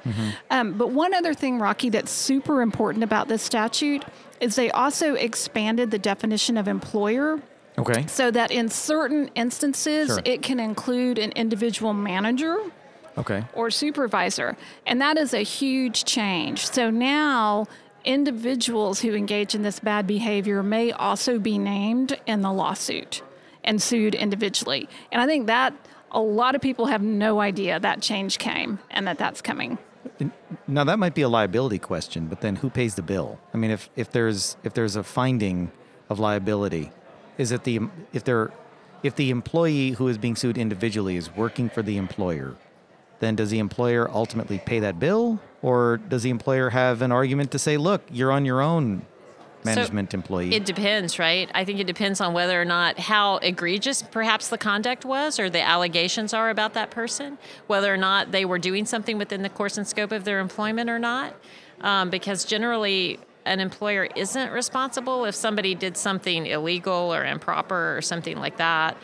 Um, 0.52 0.74
but 0.74 0.92
one 0.92 1.16
other 1.16 1.34
thing, 1.34 1.58
Rocky, 1.58 1.90
that's 1.90 2.12
super 2.12 2.62
important 2.62 3.04
about 3.04 3.28
this 3.28 3.42
statute 3.42 4.06
is 4.40 4.56
they 4.56 4.70
also 4.70 5.16
expanded 5.16 5.90
the 5.90 6.00
definition 6.00 6.58
of 6.58 6.68
employer 6.68 7.42
Okay. 7.80 8.06
so 8.06 8.30
that 8.30 8.52
in 8.52 8.70
certain 8.70 9.32
instances 9.34 10.10
Sure. 10.10 10.20
it 10.26 10.44
can 10.44 10.60
include 10.60 11.18
an 11.18 11.32
individual 11.32 11.92
manager 11.94 12.58
Okay. 13.18 13.44
or 13.54 13.70
supervisor. 13.70 14.58
And 14.86 15.00
that 15.02 15.18
is 15.18 15.34
a 15.34 15.44
huge 15.44 16.06
change. 16.06 16.66
So 16.66 16.90
now 16.90 17.68
individuals 18.06 19.02
who 19.02 19.14
engage 19.14 19.56
in 19.56 19.62
this 19.62 19.80
bad 19.80 20.08
behavior 20.08 20.64
may 20.64 20.92
also 20.92 21.40
be 21.40 21.58
named 21.58 22.20
in 22.26 22.42
the 22.42 22.52
lawsuit 22.52 23.22
and 23.64 23.82
sued 23.82 24.16
individually. 24.16 24.90
And 25.12 25.22
I 25.22 25.26
think 25.26 25.48
that 25.48 25.74
a 26.12 26.20
lot 26.20 26.56
of 26.56 26.62
people 26.62 26.88
have 26.88 27.02
no 27.02 27.40
idea 27.40 27.80
that 27.80 28.02
change 28.02 28.38
came 28.38 28.80
and 28.92 29.08
that 29.08 29.18
that's 29.18 29.42
coming. 29.42 29.78
Now 30.68 30.84
that 30.84 31.00
might 31.00 31.16
be 31.16 31.22
a 31.22 31.30
liability 31.30 31.80
question, 31.80 32.28
but 32.28 32.42
then 32.42 32.58
who 32.58 32.70
pays 32.70 32.96
the 32.96 33.02
bill? 33.02 33.40
I 33.54 33.58
mean, 33.58 33.72
if, 33.72 33.90
if 33.96 34.12
there's 34.12 34.58
if 34.64 34.74
there's 34.74 34.96
a 34.96 35.04
finding 35.04 35.72
of 36.10 36.20
liability, 36.20 36.92
is 37.38 37.52
it 37.52 37.64
the 37.64 37.80
if 38.12 38.24
they're 38.24 38.52
if 39.02 39.16
the 39.16 39.30
employee 39.32 39.92
who 39.92 40.08
is 40.08 40.18
being 40.18 40.36
sued 40.36 40.58
individually 40.58 41.18
is 41.18 41.34
working 41.36 41.70
for 41.70 41.82
the 41.82 41.98
employer, 41.98 42.56
then 43.24 43.36
does 43.36 43.50
the 43.50 43.60
employer 43.60 44.10
ultimately 44.12 44.60
pay 44.60 44.80
that 44.80 45.00
bill, 45.00 45.40
or 45.62 45.98
does 46.10 46.24
the 46.24 46.30
employer 46.30 46.70
have 46.70 47.02
an 47.02 47.12
argument 47.12 47.52
to 47.52 47.60
say, 47.60 47.78
"Look, 47.78 48.02
you're 48.12 48.32
on 48.32 48.46
your 48.46 48.62
own, 48.62 49.06
management 49.64 50.14
employee"? 50.14 50.54
It 50.54 50.66
depends, 50.66 51.18
right? 51.18 51.50
I 51.54 51.64
think 51.64 51.80
it 51.80 51.88
depends 51.88 52.20
on 52.20 52.34
whether 52.34 52.62
or 52.62 52.66
not 52.66 53.00
how 53.00 53.38
egregious 53.38 54.02
perhaps 54.02 54.50
the 54.50 54.58
conduct 54.58 55.06
was 55.06 55.40
or 55.40 55.50
the 55.50 55.62
allegations 55.62 56.34
are 56.34 56.50
about 56.50 56.74
that 56.74 56.92
person, 56.92 57.38
whether 57.68 57.94
or 57.94 57.98
not 57.98 58.32
they 58.32 58.46
were 58.46 58.60
doing 58.60 58.86
something 58.86 59.18
within 59.18 59.42
the 59.42 59.50
course 59.50 59.78
and 59.78 59.88
scope 59.88 60.12
of 60.12 60.26
their 60.26 60.40
employment 60.40 60.90
or 60.90 61.00
not. 61.00 61.34
Um, 61.82 62.10
because 62.10 62.46
generally, 62.46 63.20
an 63.46 63.60
employer 63.60 64.08
isn't 64.16 64.52
responsible 64.52 65.26
if 65.26 65.36
somebody 65.36 65.76
did 65.76 65.98
something 65.98 66.46
illegal 66.46 67.14
or 67.14 67.26
improper 67.26 67.98
or 67.98 68.02
something 68.02 68.38
like 68.38 68.58
that. 68.58 68.98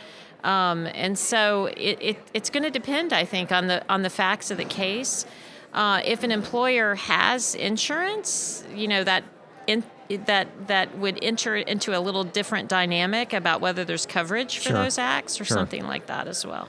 Um, 0.44 0.86
and 0.94 1.18
so 1.18 1.66
it, 1.76 1.98
it, 2.00 2.16
it's 2.34 2.50
going 2.50 2.62
to 2.62 2.70
depend, 2.70 3.12
I 3.12 3.24
think, 3.24 3.52
on 3.52 3.66
the 3.66 3.82
on 3.88 4.02
the 4.02 4.10
facts 4.10 4.50
of 4.50 4.56
the 4.56 4.64
case. 4.64 5.26
Uh, 5.72 6.00
if 6.04 6.24
an 6.24 6.32
employer 6.32 6.94
has 6.96 7.54
insurance, 7.54 8.64
you 8.74 8.88
know 8.88 9.04
that 9.04 9.22
in, 9.66 9.84
that 10.26 10.48
that 10.66 10.96
would 10.98 11.18
enter 11.22 11.56
into 11.56 11.96
a 11.96 12.00
little 12.00 12.24
different 12.24 12.68
dynamic 12.68 13.32
about 13.32 13.60
whether 13.60 13.84
there's 13.84 14.06
coverage 14.06 14.58
for 14.58 14.70
Sure. 14.70 14.82
those 14.82 14.98
acts 14.98 15.40
or 15.40 15.44
Sure. 15.44 15.56
something 15.56 15.86
like 15.86 16.06
that 16.06 16.26
as 16.26 16.44
well. 16.44 16.68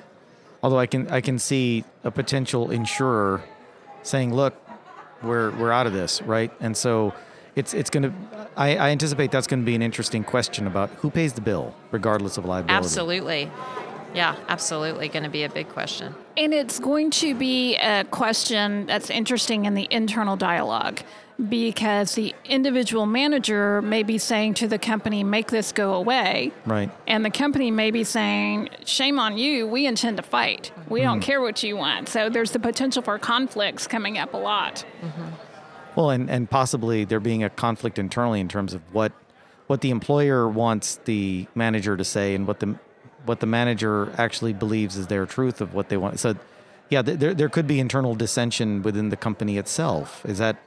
Although 0.62 0.80
I 0.80 0.86
can 0.86 1.08
I 1.10 1.22
can 1.22 1.40
see 1.40 1.84
a 2.04 2.12
potential 2.12 2.70
insurer 2.70 3.42
saying, 4.04 4.36
"Look, 4.36 4.54
we're 5.24 5.52
we're 5.52 5.72
out 5.72 5.88
of 5.88 5.94
this, 5.94 6.22
right?" 6.22 6.52
And 6.60 6.76
so 6.78 7.14
it's 7.56 7.74
it's 7.74 7.90
going 7.90 8.04
to. 8.04 8.41
I, 8.56 8.76
I 8.76 8.90
anticipate 8.90 9.32
that's 9.32 9.48
going 9.48 9.62
to 9.62 9.66
be 9.66 9.76
an 9.76 9.82
interesting 9.82 10.24
question 10.24 10.68
about 10.68 10.90
who 10.98 11.10
pays 11.10 11.34
the 11.34 11.42
bill, 11.42 11.74
regardless 11.92 12.38
of 12.38 12.46
liability. 12.46 12.74
Absolutely. 12.74 13.52
Yeah, 14.14 14.36
absolutely 14.50 15.08
going 15.08 15.24
to 15.24 15.30
be 15.30 15.44
a 15.44 15.50
big 15.50 15.70
question. 15.70 16.14
And 16.36 16.54
it's 16.54 16.80
going 16.80 17.12
to 17.12 17.34
be 17.34 17.76
a 17.78 18.04
question 18.06 18.86
that's 18.86 19.10
interesting 19.10 19.66
in 19.66 19.74
the 19.74 19.88
internal 19.90 20.36
dialogue 20.36 21.00
because 21.50 22.16
the 22.16 22.36
individual 22.46 23.06
manager 23.06 23.82
may 23.82 24.04
be 24.04 24.18
saying 24.18 24.54
to 24.56 24.68
the 24.68 24.78
company, 24.78 25.24
make 25.24 25.50
this 25.50 25.72
go 25.72 25.94
away. 25.94 26.52
Right. 26.66 26.92
And 27.08 27.26
the 27.26 27.32
company 27.32 27.72
may 27.72 27.90
be 27.90 28.04
saying, 28.04 28.70
shame 28.86 29.18
on 29.18 29.38
you, 29.38 29.66
we 29.66 29.88
intend 29.88 30.18
to 30.18 30.24
fight. 30.24 30.72
We 30.90 31.02
don't 31.02 31.18
hmm. 31.18 31.24
care 31.24 31.42
what 31.42 31.64
you 31.64 31.78
want. 31.78 32.10
So 32.10 32.30
there's 32.30 32.52
the 32.52 32.60
potential 32.60 33.02
for 33.02 33.18
conflicts 33.18 33.88
coming 33.88 34.18
up 34.18 34.34
a 34.34 34.38
lot. 34.38 34.86
Mm-hmm. 35.02 35.51
Well, 35.96 36.10
and, 36.10 36.30
and 36.30 36.50
possibly 36.50 37.04
there 37.06 37.20
being 37.20 37.44
a 37.44 37.50
conflict 37.50 38.00
internally 38.00 38.40
in 38.40 38.48
terms 38.48 38.74
of 38.74 38.82
what 38.94 39.12
what 39.68 39.82
the 39.82 39.90
employer 39.90 40.48
wants 40.50 40.98
the 41.06 41.48
manager 41.56 41.96
to 41.96 42.04
say 42.04 42.36
and 42.36 42.46
what 42.48 42.60
the 42.60 42.76
what 43.26 43.40
the 43.40 43.46
manager 43.46 44.12
actually 44.18 44.52
believes 44.54 44.98
is 44.98 45.08
their 45.08 45.26
truth 45.26 45.62
of 45.62 45.74
what 45.74 45.90
they 45.90 45.98
want. 45.98 46.20
So, 46.20 46.36
yeah, 46.90 47.02
there 47.02 47.34
there 47.34 47.50
could 47.50 47.68
be 47.68 47.80
internal 47.80 48.16
dissension 48.16 48.82
within 48.84 49.10
the 49.10 49.18
company 49.18 49.58
itself. 49.58 50.26
Is 50.26 50.40
that 50.40 50.58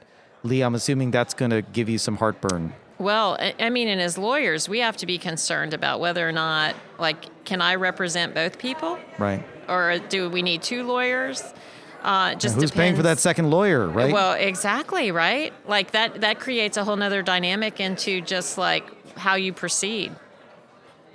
Lee? 0.43 0.61
I'm 0.61 0.75
assuming 0.75 1.11
that's 1.11 1.33
going 1.33 1.51
to 1.51 1.61
give 1.61 1.89
you 1.89 1.97
some 1.97 2.17
heartburn. 2.17 2.73
Well, 2.97 3.35
I- 3.39 3.53
I 3.59 3.69
mean, 3.69 3.89
and 3.89 3.99
as 3.99 4.17
lawyers, 4.17 4.69
we 4.69 4.79
have 4.79 4.95
to 4.97 5.05
be 5.05 5.17
concerned 5.17 5.73
about 5.73 5.99
whether 5.99 6.27
or 6.27 6.31
not, 6.31 6.75
like, 6.97 7.43
can 7.43 7.61
I 7.61 7.75
represent 7.75 8.33
both 8.33 8.57
people, 8.57 8.97
Right. 9.19 9.43
or 9.67 9.99
do 10.07 10.29
we 10.29 10.41
need 10.41 10.63
two 10.63 10.83
lawyers? 10.83 11.43
Uh, 12.05 12.31
it 12.33 12.39
just 12.39 12.55
Who's 12.55 12.69
paying 12.71 12.95
for 12.95 13.01
that 13.03 13.17
second 13.19 13.49
lawyer, 13.49 13.87
right? 13.87 14.13
Well, 14.13 14.33
exactly, 14.33 15.11
right? 15.11 15.51
Like 15.67 15.91
that 15.91 16.21
that 16.21 16.39
creates 16.39 16.77
a 16.77 16.83
whole 16.83 16.95
nother 16.95 17.23
dynamic 17.23 17.79
into 17.79 18.21
just 18.21 18.57
like 18.57 18.85
how 19.17 19.35
you 19.35 19.51
proceed. 19.53 20.11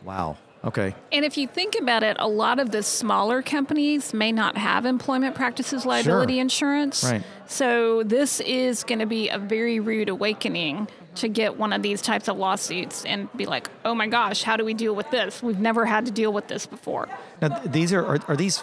wow. 0.04 0.36
Okay. 0.62 0.94
And 1.10 1.24
if 1.24 1.38
you 1.38 1.46
think 1.48 1.74
about 1.80 2.02
it, 2.02 2.18
a 2.20 2.28
lot 2.28 2.58
of 2.58 2.70
the 2.70 2.82
smaller 2.82 3.40
companies 3.40 4.12
may 4.12 4.30
not 4.30 4.58
have 4.58 4.84
employment 4.84 5.34
practices 5.34 5.86
liability 5.86 6.34
Sure. 6.34 6.42
insurance. 6.42 7.02
Right. 7.02 7.22
So 7.46 8.02
this 8.02 8.40
is 8.40 8.84
going 8.84 8.98
to 8.98 9.06
be 9.06 9.30
a 9.30 9.38
very 9.38 9.80
rude 9.80 10.10
awakening 10.10 10.88
to 11.14 11.28
get 11.28 11.56
one 11.56 11.72
of 11.72 11.80
these 11.82 12.02
types 12.02 12.28
of 12.28 12.36
lawsuits 12.36 13.06
and 13.06 13.32
be 13.34 13.46
like, 13.46 13.70
oh 13.86 13.94
my 13.94 14.06
gosh, 14.06 14.42
how 14.42 14.58
do 14.58 14.64
we 14.66 14.74
deal 14.74 14.94
with 14.94 15.10
this? 15.10 15.42
We've 15.42 15.58
never 15.58 15.86
had 15.86 16.04
to 16.04 16.12
deal 16.12 16.30
with 16.30 16.48
this 16.48 16.66
before. 16.66 17.08
Now, 17.40 17.58
these 17.64 17.90
are, 17.94 18.04
are 18.04 18.18
are 18.28 18.36
these 18.36 18.62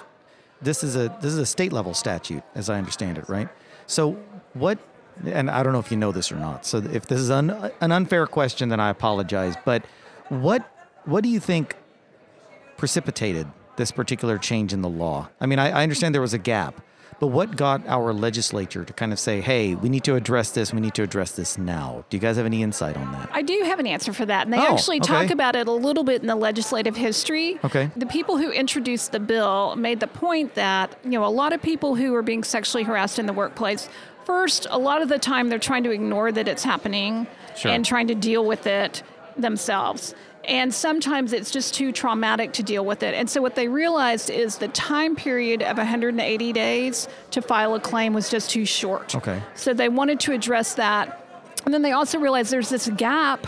this 0.61 0.83
is 0.83 0.95
a 0.95 1.15
this 1.21 1.33
is 1.33 1.39
a 1.39 1.45
state 1.45 1.71
level 1.71 1.93
statute 1.93 2.43
as 2.55 2.69
I 2.69 2.77
understand 2.77 3.17
it, 3.17 3.27
right? 3.29 3.49
So 3.85 4.17
what 4.53 4.79
and 5.25 5.49
I 5.49 5.63
don't 5.63 5.73
know 5.73 5.79
if 5.79 5.91
you 5.91 5.97
know 5.97 6.11
this 6.11 6.31
or 6.31 6.35
not. 6.35 6.65
So 6.65 6.77
if 6.77 7.07
this 7.07 7.19
is 7.19 7.31
un, 7.31 7.71
an 7.81 7.91
unfair 7.91 8.27
question 8.27 8.69
then 8.69 8.79
I 8.79 8.89
apologize, 8.89 9.55
but 9.65 9.85
what 10.29 10.69
what 11.05 11.23
do 11.23 11.29
you 11.29 11.39
think 11.39 11.75
precipitated 12.77 13.47
this 13.77 13.91
particular 13.91 14.37
change 14.37 14.73
in 14.73 14.81
the 14.81 14.89
law? 14.89 15.29
I 15.39 15.45
mean, 15.45 15.59
I, 15.59 15.69
I 15.69 15.83
understand 15.83 16.13
there 16.13 16.21
was 16.21 16.33
a 16.33 16.39
gap, 16.39 16.81
but 17.19 17.27
what 17.27 17.55
got 17.55 17.87
our 17.87 18.13
legislature 18.13 18.83
to 18.85 18.93
kind 18.93 19.11
of 19.11 19.19
say, 19.19 19.41
"Hey, 19.41 19.75
we 19.75 19.89
need 19.89 20.03
to 20.03 20.15
address 20.15 20.51
this. 20.51 20.73
We 20.73 20.79
need 20.81 20.93
to 20.95 21.03
address 21.03 21.31
this 21.31 21.57
now"? 21.57 22.03
Do 22.09 22.17
you 22.17 22.21
guys 22.21 22.37
have 22.37 22.45
any 22.45 22.61
insight 22.63 22.95
on 22.97 23.11
that? 23.13 23.29
I 23.33 23.41
do 23.41 23.61
have 23.65 23.79
an 23.79 23.87
answer 23.87 24.13
for 24.13 24.25
that. 24.25 24.45
And 24.45 24.53
they 24.53 24.57
Oh, 24.59 24.73
actually 24.73 24.99
talk 24.99 25.29
about 25.31 25.55
it 25.55 25.67
a 25.67 25.71
little 25.71 26.03
bit 26.03 26.21
in 26.21 26.27
the 26.27 26.35
legislative 26.35 26.95
history. 26.95 27.59
Okay. 27.63 27.89
The 27.95 28.05
people 28.05 28.37
who 28.37 28.51
introduced 28.51 29.11
the 29.11 29.19
bill 29.19 29.75
made 29.75 29.99
the 29.99 30.07
point 30.07 30.55
that, 30.55 30.95
you 31.03 31.11
know, 31.11 31.25
a 31.25 31.27
lot 31.27 31.53
of 31.53 31.61
people 31.61 31.95
who 31.95 32.13
are 32.15 32.21
being 32.21 32.43
sexually 32.43 32.83
harassed 32.83 33.17
in 33.19 33.25
the 33.25 33.33
workplace, 33.33 33.89
first, 34.25 34.67
a 34.69 34.77
lot 34.77 35.01
of 35.01 35.09
the 35.09 35.17
time 35.19 35.49
they're 35.49 35.57
trying 35.59 35.83
to 35.83 35.91
ignore 35.91 36.31
that 36.31 36.47
it's 36.47 36.63
happening 36.63 37.27
Sure. 37.55 37.71
and 37.71 37.83
trying 37.85 38.07
to 38.07 38.15
deal 38.15 38.45
with 38.45 38.67
it 38.67 39.01
themselves. 39.37 40.13
And 40.47 40.73
sometimes 40.73 41.33
it's 41.33 41.51
just 41.51 41.73
too 41.73 41.91
traumatic 41.91 42.53
to 42.53 42.63
deal 42.63 42.85
with 42.85 43.03
it. 43.03 43.13
And 43.13 43.29
so 43.29 43.41
what 43.41 43.55
they 43.55 43.67
realized 43.67 44.29
is 44.29 44.57
the 44.57 44.69
time 44.69 45.15
period 45.15 45.61
of 45.61 45.77
180 45.77 46.53
days 46.53 47.09
to 47.31 47.41
file 47.41 47.75
a 47.75 47.81
claim 47.81 48.13
was 48.13 48.29
just 48.29 48.49
too 48.49 48.65
short. 48.65 49.13
Okay. 49.13 49.41
So 49.55 49.73
they 49.73 49.89
wanted 49.89 50.21
to 50.21 50.31
address 50.31 50.75
that. 50.75 51.21
And 51.65 51.73
then 51.73 51.81
they 51.81 51.91
also 51.91 52.17
realized 52.17 52.51
there's 52.51 52.69
this 52.69 52.87
gap 52.95 53.45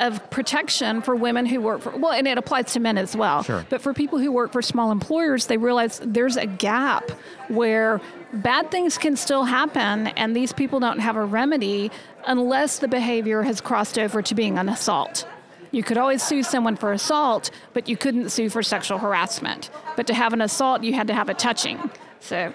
of 0.00 0.30
protection 0.30 1.02
for 1.02 1.14
women 1.14 1.46
who 1.46 1.60
work 1.60 1.82
for, 1.82 1.96
well, 1.96 2.10
and 2.10 2.26
it 2.26 2.38
applies 2.38 2.72
to 2.72 2.80
men 2.80 2.98
as 2.98 3.14
well. 3.14 3.42
Sure. 3.44 3.64
But 3.68 3.82
for 3.82 3.92
people 3.92 4.18
who 4.18 4.32
work 4.32 4.50
for 4.50 4.62
small 4.62 4.90
employers, 4.90 5.46
they 5.46 5.58
realize 5.58 6.00
there's 6.02 6.36
a 6.36 6.46
gap 6.46 7.10
where 7.48 8.00
bad 8.32 8.70
things 8.70 8.98
can 8.98 9.14
still 9.14 9.44
happen 9.44 10.08
and 10.08 10.34
these 10.34 10.52
people 10.52 10.80
don't 10.80 11.00
have 11.00 11.16
a 11.16 11.24
remedy 11.24 11.92
unless 12.26 12.78
the 12.78 12.88
behavior 12.88 13.42
has 13.42 13.60
crossed 13.60 13.98
over 13.98 14.22
to 14.22 14.34
being 14.34 14.58
an 14.58 14.68
assault. 14.68 15.26
You 15.72 15.82
could 15.82 15.98
always 15.98 16.22
sue 16.22 16.42
someone 16.42 16.76
for 16.76 16.92
assault, 16.92 17.50
but 17.72 17.88
you 17.88 17.96
couldn't 17.96 18.30
sue 18.30 18.50
for 18.50 18.62
sexual 18.62 18.98
harassment. 18.98 19.70
But 19.96 20.06
to 20.08 20.14
have 20.14 20.32
an 20.32 20.40
assault, 20.40 20.82
you 20.82 20.92
had 20.94 21.06
to 21.06 21.14
have 21.14 21.28
a 21.28 21.34
touching. 21.34 21.90
So 22.20 22.52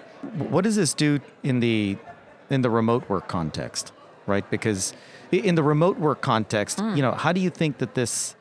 what 0.49 0.63
does 0.63 0.75
this 0.75 0.93
do 0.93 1.19
in 1.43 1.59
the 1.59 1.97
in 2.49 2.61
the 2.61 2.69
remote 2.69 3.09
work 3.09 3.27
context 3.27 3.91
right? 4.25 4.49
Because 4.49 4.93
in 5.31 5.55
the 5.55 5.63
remote 5.63 5.97
work 5.97 6.21
context 6.21 6.77
mm. 6.77 6.95
you 6.95 7.01
know 7.01 7.11
how 7.11 7.31
do 7.31 7.41
you 7.41 7.49
think 7.49 7.77
that 7.79 7.95
this 7.95 8.35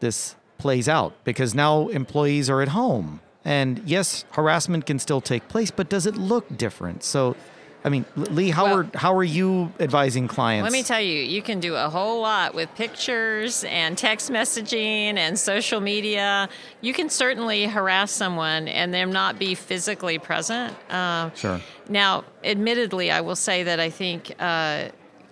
this 0.00 0.36
plays 0.58 0.88
out? 0.88 1.12
Because 1.24 1.54
now 1.54 1.88
employees 1.88 2.48
are 2.48 2.62
at 2.62 2.68
home. 2.68 3.20
And 3.44 3.82
yes 3.84 4.24
harassment 4.32 4.86
can 4.86 4.98
still 4.98 5.20
take 5.20 5.48
place 5.48 5.70
but 5.70 5.88
does 5.88 6.06
it 6.06 6.16
look 6.16 6.56
different? 6.56 7.02
So 7.02 7.36
i 7.84 7.88
mean 7.88 8.04
lee 8.16 8.50
how 8.50 8.64
Well- 8.64 8.78
are 8.78 8.86
how 8.94 9.14
are 9.14 9.24
you 9.24 9.72
advising 9.80 10.28
clients 10.28 10.64
Let 10.64 10.72
me 10.72 10.82
tell 10.82 11.00
you, 11.00 11.20
you 11.20 11.42
can 11.42 11.60
do 11.60 11.74
a 11.74 11.88
whole 11.88 12.20
lot 12.20 12.54
with 12.54 12.72
pictures 12.74 13.64
and 13.64 13.96
text 13.98 14.30
messaging 14.30 15.16
and 15.16 15.38
social 15.38 15.80
media. 15.80 16.48
You 16.80 16.92
can 16.92 17.08
certainly 17.10 17.66
harass 17.66 18.12
someone 18.12 18.68
and 18.68 18.92
them 18.94 19.10
not 19.12 19.38
be 19.38 19.54
physically 19.54 20.18
present. 20.18 20.74
Um, 20.90 21.32
Sure. 21.34 21.60
Now, 21.88 22.24
admittedly, 22.44 23.10
I 23.10 23.20
will 23.20 23.36
say 23.36 23.62
that 23.64 23.80
I 23.80 23.90
think 23.90 24.32
uh, 24.38 24.88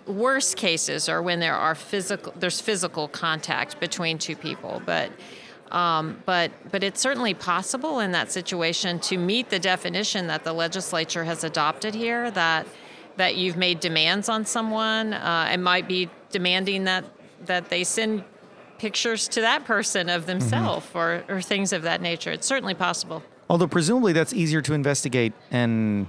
worst 0.07 0.57
cases 0.57 1.07
are 1.07 1.21
when 1.21 1.39
there 1.39 1.55
are 1.55 1.75
physical 1.75 2.33
there's 2.37 2.59
physical 2.59 3.07
contact 3.07 3.79
between 3.79 4.17
two 4.17 4.35
people, 4.35 4.81
but. 4.85 5.09
Um, 5.71 6.21
but 6.25 6.51
but 6.71 6.83
it's 6.83 6.99
certainly 6.99 7.33
possible 7.33 7.99
in 8.01 8.11
that 8.11 8.31
situation 8.31 8.99
to 8.99 9.17
meet 9.17 9.49
the 9.49 9.59
definition 9.59 10.27
that 10.27 10.43
the 10.43 10.53
legislature 10.53 11.23
has 11.23 11.43
adopted 11.43 11.95
here 11.95 12.29
that 12.31 12.67
that 13.17 13.35
you've 13.35 13.57
made 13.57 13.79
demands 13.79 14.29
on 14.29 14.45
someone 14.45 15.13
uh, 15.13 15.47
and 15.49 15.63
might 15.63 15.87
be 15.87 16.09
demanding 16.29 16.83
that 16.85 17.05
that 17.45 17.69
they 17.69 17.83
send 17.83 18.23
pictures 18.77 19.27
to 19.29 19.41
that 19.41 19.63
person 19.63 20.09
of 20.09 20.25
themselves 20.25 20.87
or, 20.93 21.23
or 21.29 21.39
things 21.41 21.71
of 21.71 21.83
that 21.83 22.01
nature. 22.01 22.31
It's 22.31 22.47
certainly 22.47 22.73
possible. 22.73 23.23
although 23.49 23.67
presumably 23.67 24.13
that's 24.13 24.33
easier 24.33 24.61
to 24.61 24.73
investigate 24.73 25.33
and 25.51 26.07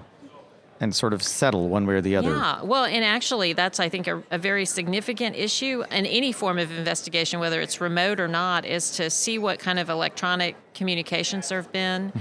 and 0.83 0.93
sort 0.93 1.13
of 1.13 1.23
settle 1.23 1.69
one 1.69 1.87
way 1.87 1.95
or 1.95 2.01
the 2.01 2.17
other 2.17 2.31
Yeah, 2.31 2.61
well, 2.63 2.85
and 2.85 3.05
actually, 3.05 3.53
that's 3.53 3.79
I 3.79 3.89
think 3.89 4.09
a, 4.09 4.21
a 4.33 4.37
very 4.37 4.67
significant 4.67 5.37
issue 5.37 5.85
in 5.93 6.07
any 6.07 6.33
form 6.33 6.59
of 6.59 6.77
investigation, 6.77 7.39
whether 7.39 7.61
it's 7.61 7.81
remote 7.81 8.19
or 8.19 8.27
not, 8.27 8.65
is 8.65 8.91
to 8.97 9.09
see 9.09 9.39
what 9.39 9.61
kind 9.61 9.79
of 9.79 9.89
electronic 9.89 10.57
communications 10.75 11.49
there 11.49 11.63
have 11.63 11.71
been. 11.71 12.13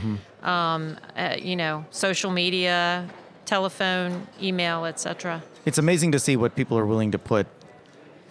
Um, 0.44 0.98
uh, 1.18 1.38
you 1.40 1.56
know, 1.56 1.86
social 1.90 2.30
media, 2.30 3.10
telephone, 3.46 4.28
email, 4.42 4.86
etc. 4.86 5.42
it's 5.66 5.80
amazing 5.80 6.12
to 6.12 6.20
see 6.20 6.38
what 6.38 6.56
people 6.56 6.78
are 6.78 6.86
willing 6.86 7.12
to 7.12 7.20
put 7.20 7.48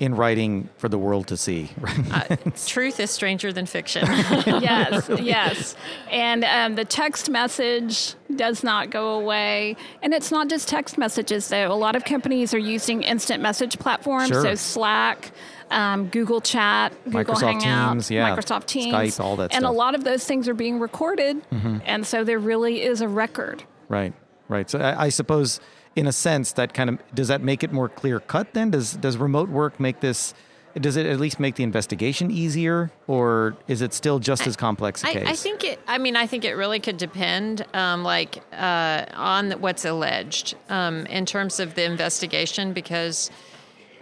in 0.01 0.15
writing 0.15 0.69
for 0.79 0.89
the 0.89 0.99
world 0.99 1.27
to 1.29 1.37
see 1.37 1.71
right 1.79 2.31
Uh, 2.31 2.37
truth 2.67 2.99
is 2.99 3.11
stranger 3.11 3.53
than 3.53 3.67
fiction. 3.67 4.05
yes, 4.09 5.09
yes. 5.21 5.77
And 6.11 6.43
um, 6.45 6.75
the 6.75 6.85
text 6.87 7.29
message 7.31 8.15
does 8.35 8.65
not 8.65 8.91
go 8.91 9.11
away. 9.21 9.77
And 10.03 10.13
it's 10.15 10.33
not 10.33 10.49
just 10.49 10.69
text 10.69 10.97
messages, 10.99 11.49
though. 11.49 11.71
A 11.71 11.75
lot 11.77 11.95
of 11.97 12.05
companies 12.05 12.53
are 12.55 12.59
using 12.59 13.03
instant 13.03 13.43
message 13.43 13.79
platforms, 13.79 14.29
Sure. 14.29 14.43
so 14.43 14.55
Slack. 14.57 15.31
Um, 15.73 16.09
Google 16.09 16.41
Chat, 16.41 16.93
Google 17.05 17.23
Microsoft 17.37 17.63
Hangout, 17.63 17.93
Teams, 17.93 18.11
yeah. 18.11 18.35
Microsoft 18.35 18.67
Teams, 18.67 18.93
Skype, 18.93 19.21
all 19.23 19.37
that 19.37 19.43
and 19.45 19.53
stuff. 19.53 19.63
Mm-hmm. 19.63 19.67
a 19.67 19.79
lot 19.79 19.95
of 19.95 20.03
those 20.03 20.25
things 20.25 20.49
are 20.49 20.55
being 20.55 20.81
recorded, 20.81 21.41
and 21.87 22.05
so 22.05 22.25
there 22.25 22.41
really 22.41 22.83
is 22.83 23.01
a 23.03 23.07
record. 23.07 23.63
Right, 23.89 24.13
right. 24.49 24.69
So 24.69 24.81
I, 24.81 25.05
I 25.05 25.09
suppose, 25.11 25.61
in 25.97 26.07
a 26.07 26.13
sense, 26.13 26.53
that 26.53 26.73
kind 26.75 26.91
of 26.91 26.99
does 27.15 27.29
that 27.29 27.43
make 27.43 27.63
it 27.63 27.73
more 27.73 27.89
clear 27.89 28.21
cut. 28.21 28.55
Then 28.55 28.71
does 28.71 28.95
does 28.95 29.17
remote 29.17 29.49
work 29.49 29.81
make 29.81 30.01
this? 30.01 30.35
Does 30.77 30.97
it 30.97 31.05
at 31.05 31.19
least 31.19 31.41
make 31.41 31.57
the 31.57 31.65
investigation 31.65 32.31
easier, 32.31 32.93
or 33.09 33.57
is 33.67 33.83
it 33.83 33.93
still 33.93 34.21
just 34.21 34.47
as 34.47 34.57
complex 34.57 35.03
a 35.03 35.09
I, 35.09 35.13
case? 35.15 35.29
I 35.29 35.35
think 35.35 35.65
it. 35.65 35.81
I 35.89 35.99
mean, 35.99 36.15
I 36.15 36.29
think 36.29 36.45
it 36.45 36.55
really 36.55 36.79
could 36.79 36.97
depend, 36.97 37.67
um, 37.75 38.05
like 38.05 38.41
uh, 38.53 39.07
on 39.15 39.51
what's 39.53 39.85
alleged 39.85 40.55
um, 40.69 41.07
in 41.07 41.27
terms 41.27 41.61
of 41.61 41.75
the 41.75 41.85
investigation, 41.85 42.73
because. 42.73 43.31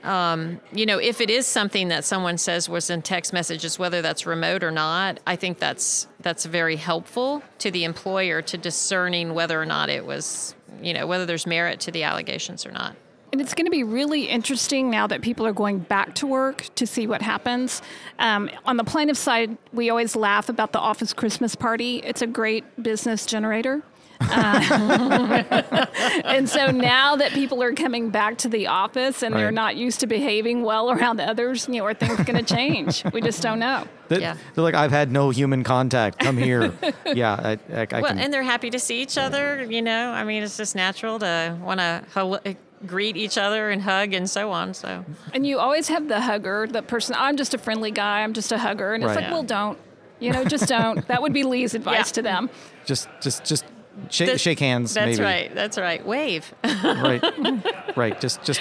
Um, 0.04 0.60
you 0.72 0.86
know, 0.86 0.98
if 0.98 1.20
it 1.20 1.28
is 1.28 1.44
something 1.44 1.88
that 1.88 2.04
someone 2.04 2.38
says 2.38 2.68
was 2.68 2.88
in 2.88 3.02
text 3.02 3.32
messages, 3.32 3.80
whether 3.80 4.00
that's 4.00 4.26
remote 4.26 4.62
or 4.62 4.70
not, 4.70 5.18
I 5.26 5.34
think 5.34 5.58
that's 5.58 6.06
that's 6.20 6.44
very 6.44 6.76
helpful 6.76 7.42
to 7.58 7.72
the 7.72 7.82
employer 7.82 8.40
to 8.42 8.56
discerning 8.56 9.34
whether 9.34 9.60
or 9.60 9.66
not 9.66 9.90
it 9.90 10.06
was, 10.06 10.54
you 10.82 10.92
know, 10.92 11.06
whether 11.06 11.26
there's 11.26 11.46
merit 11.46 11.80
to 11.80 11.90
the 11.90 12.02
allegations 12.02 12.66
or 12.66 12.70
not. 12.70 12.96
And 13.30 13.42
it's 13.42 13.52
going 13.52 13.66
to 13.66 13.70
be 13.70 13.84
really 13.84 14.24
interesting 14.24 14.88
now 14.88 15.06
that 15.06 15.20
people 15.20 15.46
are 15.46 15.52
going 15.52 15.80
back 15.80 16.14
to 16.16 16.26
work 16.26 16.66
to 16.76 16.86
see 16.86 17.06
what 17.06 17.20
happens. 17.20 17.82
Um, 18.18 18.48
on 18.64 18.78
the 18.78 18.84
plaintiff 18.84 19.18
side, 19.18 19.58
we 19.72 19.90
always 19.90 20.16
laugh 20.16 20.48
about 20.48 20.72
the 20.72 20.78
office 20.78 21.12
Christmas 21.12 21.54
party. 21.54 21.98
It's 21.98 22.22
a 22.22 22.26
great 22.26 22.82
business 22.82 23.26
generator. 23.26 23.82
Uh, 24.20 25.86
and 26.24 26.48
so 26.48 26.70
now 26.70 27.16
that 27.16 27.32
people 27.32 27.62
are 27.62 27.72
coming 27.72 28.10
back 28.10 28.38
to 28.38 28.48
the 28.48 28.66
office 28.66 29.22
and 29.22 29.34
they're 29.34 29.50
not 29.52 29.76
used 29.76 30.00
to 30.00 30.06
behaving 30.06 30.62
well 30.62 30.90
around 30.90 31.20
others, 31.20 31.66
you 31.68 31.76
know, 31.76 31.84
are 31.84 31.94
things 31.94 32.16
going 32.24 32.42
to 32.44 32.54
change? 32.54 33.04
we 33.12 33.20
just 33.20 33.42
don't 33.42 33.58
know. 33.58 33.86
They're, 34.08 34.20
Yeah. 34.20 34.36
they're 34.54 34.64
like, 34.64 34.74
I've 34.74 34.90
had 34.90 35.12
no 35.12 35.30
human 35.30 35.64
contact. 35.64 36.18
Come 36.18 36.36
here. 36.36 36.72
yeah, 37.06 37.34
I, 37.34 37.58
I, 37.72 37.86
I 37.92 38.00
Well, 38.00 38.10
can. 38.10 38.18
and 38.18 38.32
they're 38.32 38.42
happy 38.42 38.70
to 38.70 38.78
see 38.78 39.02
each 39.02 39.18
other. 39.18 39.64
You 39.64 39.82
know, 39.82 40.10
I 40.10 40.24
mean, 40.24 40.42
it's 40.42 40.56
just 40.56 40.74
natural 40.74 41.18
to 41.20 41.56
want 41.62 41.80
to 41.80 42.02
hel- 42.14 42.40
greet 42.86 43.16
each 43.16 43.36
other 43.36 43.70
and 43.70 43.82
hug 43.82 44.14
and 44.14 44.28
so 44.30 44.50
on. 44.52 44.72
So 44.74 45.04
And 45.34 45.46
you 45.46 45.58
always 45.58 45.88
have 45.88 46.08
the 46.08 46.20
hugger, 46.20 46.66
the 46.70 46.82
person, 46.82 47.14
I'm 47.18 47.36
just 47.36 47.52
a 47.54 47.58
friendly 47.58 47.90
guy, 47.90 48.22
I'm 48.22 48.32
just 48.32 48.52
a 48.52 48.58
hugger. 48.58 48.94
And 48.94 49.02
it's 49.04 49.14
like, 49.14 49.24
Yeah. 49.24 49.32
well, 49.32 49.42
don't. 49.42 49.78
You 50.20 50.32
know, 50.32 50.44
just 50.44 50.66
don't. 50.68 51.06
That 51.08 51.22
would 51.22 51.32
be 51.32 51.44
Lee's 51.44 51.74
advice 51.76 52.08
Yeah. 52.10 52.14
to 52.14 52.22
them. 52.22 52.50
just, 52.86 53.08
just, 53.20 53.44
just 53.44 53.64
shake, 54.10 54.28
That- 54.30 54.40
shake 54.40 54.58
hands. 54.60 54.94
That's 54.94 55.18
maybe. 55.18 55.22
right. 55.22 55.54
That's 55.54 55.78
right. 55.78 56.04
Wave. 56.04 56.52
Right. 56.64 57.22
right. 57.96 58.20
Just, 58.20 58.42
just 58.42 58.60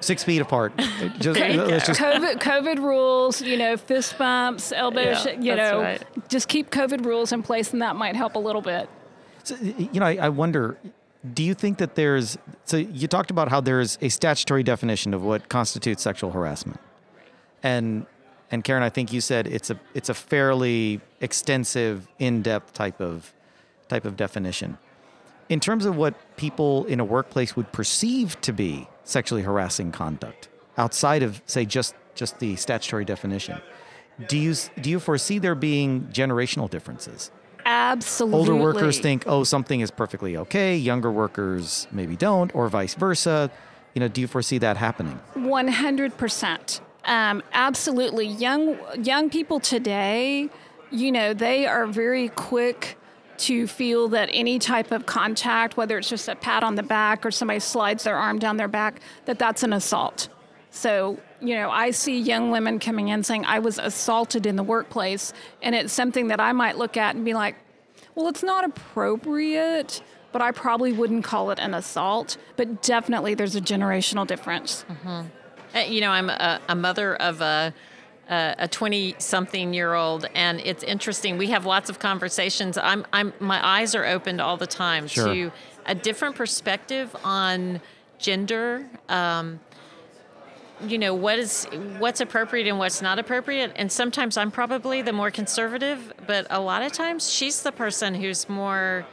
six 0.00 0.22
feet 0.22 0.40
apart. 0.40 0.76
Just, 1.18 1.38
There 1.38 1.56
let's 1.66 1.86
just 1.86 2.00
COVID, 2.00 2.34
COVID 2.40 2.78
rules, 2.78 3.40
you 3.42 3.56
know, 3.56 3.76
fist 3.76 4.16
bumps, 4.18 4.72
elbow, 4.72 5.00
Yeah, 5.00 5.14
sh- 5.14 5.26
you 5.40 5.54
know, 5.56 5.80
right. 5.80 6.28
just 6.28 6.48
keep 6.48 6.70
COVID 6.70 7.04
rules 7.04 7.32
in 7.32 7.42
place, 7.42 7.72
and 7.72 7.80
that 7.82 7.96
might 7.96 8.14
help 8.16 8.34
a 8.34 8.38
little 8.38 8.62
bit. 8.62 8.88
So, 9.42 9.56
you 9.56 10.00
know, 10.00 10.06
I, 10.06 10.16
I 10.16 10.28
wonder, 10.28 10.78
do 11.32 11.42
you 11.42 11.54
think 11.54 11.78
that 11.78 11.94
there's, 11.94 12.36
so 12.64 12.76
you 12.76 13.08
talked 13.08 13.30
about 13.30 13.48
how 13.48 13.60
there's 13.60 13.98
a 14.02 14.08
statutory 14.08 14.62
definition 14.62 15.14
of 15.14 15.22
what 15.22 15.48
constitutes 15.48 16.02
sexual 16.02 16.30
harassment. 16.32 16.80
And, 17.62 18.06
and 18.50 18.62
Karen, 18.62 18.82
I 18.82 18.90
think 18.90 19.12
you 19.12 19.20
said 19.20 19.46
it's 19.46 19.70
a, 19.70 19.80
it's 19.94 20.08
a 20.10 20.14
fairly 20.14 21.00
extensive, 21.20 22.06
in-depth 22.18 22.72
type 22.74 23.00
of, 23.00 23.32
type 23.88 24.04
of 24.04 24.16
definition. 24.16 24.78
In 25.48 25.60
terms 25.60 25.84
of 25.84 25.96
what 25.96 26.14
people 26.36 26.84
in 26.86 27.00
a 27.00 27.04
workplace 27.04 27.54
would 27.54 27.70
perceive 27.72 28.40
to 28.42 28.52
be 28.52 28.88
sexually 29.04 29.42
harassing 29.42 29.92
conduct 29.92 30.48
outside 30.78 31.22
of, 31.22 31.42
say, 31.46 31.64
just, 31.64 31.94
just 32.14 32.38
the 32.38 32.56
statutory 32.56 33.04
definition, 33.04 33.60
do 34.28 34.38
you, 34.38 34.54
do 34.80 34.90
you 34.90 35.00
foresee 35.00 35.38
there 35.38 35.54
being 35.54 36.08
generational 36.12 36.70
differences? 36.70 37.30
Absolutely. 37.66 38.38
older 38.38 38.54
workers 38.54 38.98
think 39.00 39.24
oh 39.26 39.42
something 39.42 39.80
is 39.80 39.90
perfectly 39.90 40.36
okay 40.36 40.76
younger 40.76 41.10
workers 41.10 41.88
maybe 41.90 42.14
don't 42.14 42.54
or 42.54 42.68
vice 42.68 42.92
versa 42.92 43.50
you 43.94 44.00
know 44.00 44.06
do 44.06 44.20
you 44.20 44.26
foresee 44.26 44.58
that 44.58 44.76
happening 44.76 45.18
100%. 45.34 46.80
Um, 47.04 47.42
absolutely. 47.52 48.26
Young 48.26 48.78
young 49.02 49.30
people 49.30 49.60
today, 49.60 50.48
you 50.90 51.12
know, 51.12 51.34
they 51.34 51.66
are 51.66 51.86
very 51.86 52.28
quick 52.30 52.96
to 53.38 53.66
feel 53.66 54.08
that 54.08 54.28
any 54.32 54.58
type 54.58 54.92
of 54.92 55.06
contact, 55.06 55.76
whether 55.76 55.98
it's 55.98 56.08
just 56.08 56.28
a 56.28 56.36
pat 56.36 56.62
on 56.62 56.74
the 56.74 56.82
back 56.82 57.26
or 57.26 57.30
somebody 57.30 57.60
slides 57.60 58.04
their 58.04 58.16
arm 58.16 58.38
down 58.38 58.56
their 58.56 58.68
back, 58.68 59.00
that 59.24 59.38
that's 59.38 59.62
an 59.62 59.72
assault. 59.72 60.28
So, 60.70 61.18
you 61.40 61.54
know, 61.54 61.70
I 61.70 61.90
see 61.90 62.18
young 62.18 62.50
women 62.50 62.78
coming 62.78 63.08
in 63.08 63.22
saying, 63.22 63.44
I 63.44 63.60
was 63.60 63.78
assaulted 63.78 64.46
in 64.46 64.56
the 64.56 64.62
workplace. 64.62 65.32
And 65.62 65.74
it's 65.74 65.92
something 65.92 66.28
that 66.28 66.40
I 66.40 66.52
might 66.52 66.76
look 66.78 66.96
at 66.96 67.14
and 67.14 67.24
be 67.24 67.34
like, 67.34 67.56
well, 68.14 68.28
it's 68.28 68.42
not 68.42 68.64
appropriate, 68.64 70.02
but 70.32 70.42
I 70.42 70.50
probably 70.50 70.92
wouldn't 70.92 71.24
call 71.24 71.50
it 71.50 71.58
an 71.58 71.74
assault. 71.74 72.36
But 72.56 72.82
definitely 72.82 73.34
there's 73.34 73.56
a 73.56 73.60
generational 73.60 74.26
difference. 74.26 74.84
Uh, 75.06 75.24
You 75.80 76.00
know, 76.00 76.10
I'm 76.10 76.30
a, 76.30 76.60
a 76.68 76.74
mother 76.74 77.16
of 77.16 77.40
a 77.40 77.74
a 78.28 78.68
20 78.68 79.16
something 79.18 79.74
year 79.74 79.94
old 79.94 80.26
and 80.34 80.60
it's 80.60 80.82
interesting. 80.82 81.36
We 81.38 81.48
have 81.48 81.66
lots 81.66 81.90
of 81.90 81.98
conversations. 81.98 82.78
I'm 82.78 83.04
i'm 83.12 83.32
my 83.40 83.64
eyes 83.64 83.94
are 83.94 84.04
opened 84.06 84.40
all 84.40 84.56
the 84.56 84.66
time 84.66 85.06
Sure. 85.06 85.26
to 85.26 85.52
a 85.86 85.94
different 85.94 86.34
perspective 86.36 87.14
on 87.24 87.80
gender 88.18 88.86
um, 89.08 89.60
you 90.86 90.98
know 90.98 91.14
what 91.14 91.38
is 91.38 91.66
what's 91.98 92.20
appropriate 92.20 92.66
and 92.66 92.78
what's 92.78 93.00
not 93.02 93.18
appropriate. 93.18 93.72
And 93.76 93.90
sometimes 93.92 94.36
i'm 94.36 94.50
probably 94.50 95.02
the 95.02 95.12
more 95.12 95.30
conservative 95.30 96.12
but 96.26 96.46
a 96.50 96.60
lot 96.60 96.82
of 96.82 96.92
times 96.92 97.30
she's 97.30 97.62
the 97.62 97.72
person 97.72 98.14
who's 98.14 98.48
more 98.48 99.06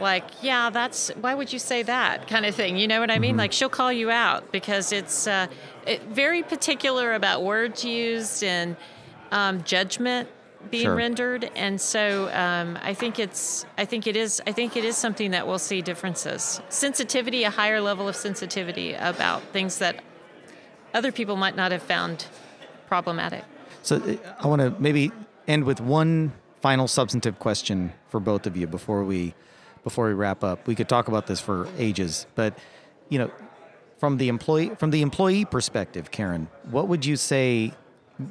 like 0.00 0.24
yeah 0.42 0.70
that's 0.70 1.08
why 1.20 1.34
would 1.34 1.52
you 1.52 1.58
say 1.58 1.82
that? 1.82 2.28
kind 2.28 2.44
of 2.46 2.54
thing 2.54 2.76
you 2.76 2.86
know 2.88 3.00
what 3.00 3.10
i 3.10 3.18
mean? 3.18 3.36
Like 3.36 3.52
she'll 3.52 3.68
call 3.68 3.92
you 3.92 4.10
out 4.10 4.52
because 4.52 4.92
it's 4.92 5.26
uh, 5.26 5.46
it, 5.86 6.02
very 6.04 6.42
particular 6.42 7.14
about 7.14 7.42
words 7.42 7.84
used 7.84 8.42
and 8.44 8.76
um, 9.32 9.62
judgment 9.64 10.28
being 10.70 10.84
Sure. 10.84 10.96
rendered. 10.96 11.50
And 11.54 11.80
so 11.80 12.28
um, 12.32 12.78
i 12.82 12.92
think 12.94 13.18
it's 13.18 13.64
i 13.78 13.84
think 13.84 14.06
it 14.06 14.16
is 14.16 14.42
i 14.46 14.52
think 14.52 14.76
it 14.76 14.84
is 14.84 14.96
something 14.96 15.30
that 15.30 15.46
we'll 15.46 15.58
see 15.58 15.80
differences. 15.82 16.60
Sensitivity 16.68 17.44
a 17.44 17.50
higher 17.50 17.80
level 17.80 18.08
of 18.08 18.16
sensitivity 18.16 18.94
about 18.94 19.42
things 19.52 19.78
that 19.78 20.02
other 20.94 21.12
people 21.12 21.36
might 21.36 21.56
not 21.56 21.72
have 21.72 21.82
found 21.82 22.26
problematic. 22.88 23.44
So 23.82 23.96
uh, 23.96 24.16
i 24.42 24.46
want 24.46 24.60
to 24.62 24.74
maybe 24.80 25.12
end 25.46 25.64
with 25.64 25.80
one 25.80 26.32
final 26.60 26.88
substantive 26.88 27.38
question 27.38 27.92
for 28.08 28.18
both 28.18 28.46
of 28.46 28.56
you 28.56 28.66
before 28.66 29.04
we 29.04 29.34
before 29.86 30.08
we 30.08 30.14
wrap 30.14 30.42
up 30.42 30.66
we 30.66 30.74
could 30.74 30.88
talk 30.88 31.06
about 31.06 31.28
this 31.28 31.38
for 31.40 31.68
ages 31.78 32.26
but 32.34 32.58
you 33.08 33.20
know 33.20 33.30
from 33.98 34.16
the 34.16 34.26
employee 34.28 34.70
from 34.80 34.90
the 34.90 35.00
employee 35.00 35.44
perspective 35.44 36.10
karen 36.10 36.48
what 36.72 36.88
would 36.88 37.06
you 37.06 37.14
say 37.14 37.72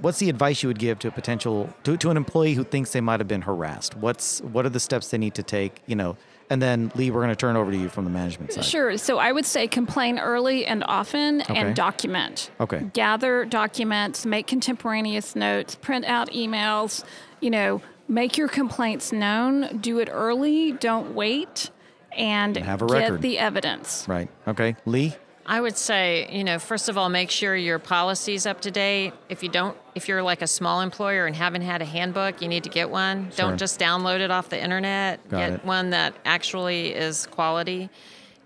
what's 0.01 0.19
the 0.19 0.29
advice 0.29 0.61
you 0.61 0.67
would 0.67 0.77
give 0.79 0.99
to 0.99 1.07
a 1.07 1.11
potential 1.11 1.73
to, 1.85 1.95
to 1.95 2.09
an 2.09 2.17
employee 2.17 2.55
who 2.55 2.63
thinks 2.65 2.91
they 2.91 2.99
might 2.99 3.21
have 3.21 3.27
been 3.29 3.43
harassed 3.43 3.95
what's 3.95 4.41
what 4.41 4.65
are 4.65 4.69
the 4.69 4.81
steps 4.81 5.11
they 5.11 5.17
need 5.17 5.33
to 5.33 5.43
take 5.43 5.81
you 5.85 5.95
know 5.95 6.17
and 6.49 6.61
then 6.61 6.91
lee 6.93 7.09
we're 7.09 7.21
going 7.21 7.29
to 7.29 7.35
turn 7.37 7.55
over 7.55 7.71
to 7.71 7.77
you 7.77 7.87
from 7.87 8.03
the 8.03 8.11
management 8.11 8.51
side 8.51 8.65
Sure. 8.65 8.97
So 8.97 9.17
I 9.17 9.31
would 9.31 9.45
say 9.45 9.65
complain 9.65 10.19
early 10.19 10.65
and 10.65 10.83
often 10.83 11.41
Okay. 11.43 11.55
and 11.55 11.73
document. 11.75 12.51
Okay. 12.59 12.81
Gather 12.93 13.45
documents, 13.45 14.25
make 14.25 14.45
contemporaneous 14.45 15.35
notes, 15.37 15.73
print 15.75 16.03
out 16.05 16.29
emails, 16.31 17.03
you 17.39 17.49
know, 17.49 17.81
make 18.07 18.37
your 18.37 18.47
complaints 18.47 19.11
known, 19.11 19.77
do 19.79 19.99
it 19.99 20.09
early, 20.11 20.71
don't 20.73 21.13
wait, 21.13 21.69
and, 22.11 22.55
have 22.57 22.81
a 22.81 22.87
get 22.87 22.93
record. 22.93 23.21
the 23.21 23.37
evidence. 23.37 24.05
right 24.07 24.29
okay 24.47 24.75
lee 24.85 25.13
I 25.47 25.61
would 25.61 25.77
say, 25.77 26.27
you 26.31 26.43
know, 26.43 26.57
first 26.57 26.89
of 26.89 26.97
all, 26.97 27.07
make 27.07 27.29
sure 27.29 27.55
your 27.55 27.77
policy's 27.77 28.47
up 28.47 28.61
to 28.61 28.71
date. 28.71 29.13
If 29.29 29.43
you 29.43 29.49
don't, 29.49 29.77
if 29.93 30.07
you're 30.07 30.23
like 30.23 30.41
a 30.41 30.47
small 30.47 30.81
employer 30.81 31.27
and 31.27 31.35
haven't 31.35 31.61
had 31.61 31.83
a 31.83 31.85
handbook, 31.85 32.41
you 32.41 32.47
need 32.47 32.63
to 32.63 32.69
get 32.69 32.89
one. 32.89 33.25
Sure. 33.25 33.49
Don't 33.49 33.57
just 33.57 33.79
download 33.79 34.21
it 34.21 34.31
off 34.31 34.49
the 34.49 34.61
internet. 34.61 35.27
Got 35.29 35.37
get 35.37 35.53
it. 35.53 35.65
one 35.65 35.91
that 35.91 36.15
actually 36.25 36.95
is 36.95 37.27
quality. 37.27 37.91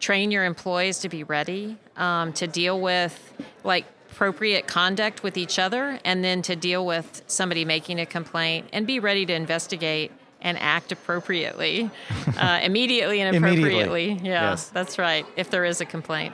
Train 0.01 0.29
your 0.29 0.43
employees 0.43 0.99
to 0.99 1.09
be 1.09 1.23
ready 1.23 1.77
um, 1.95 2.33
to 2.33 2.47
deal 2.47 2.81
with 2.81 3.33
like 3.63 3.85
appropriate 4.11 4.67
conduct 4.67 5.23
with 5.23 5.37
each 5.37 5.59
other 5.59 5.99
and 6.03 6.23
then 6.23 6.41
to 6.43 6.55
deal 6.55 6.85
with 6.85 7.21
somebody 7.27 7.65
making 7.65 7.99
a 7.99 8.05
complaint 8.05 8.67
and 8.73 8.85
be 8.87 8.99
ready 8.99 9.25
to 9.25 9.33
investigate 9.33 10.11
and 10.41 10.57
act 10.59 10.91
appropriately 10.91 11.89
uh, 12.37 12.59
immediately 12.63 13.19
and 13.21 13.35
Immediately. 13.35 13.81
appropriately. 13.81 14.27
Yeah, 14.29 14.49
Yes. 14.51 14.69
that's 14.69 14.97
right. 14.97 15.25
If 15.35 15.49
there 15.49 15.65
is 15.65 15.81
a 15.81 15.85
complaint. 15.85 16.33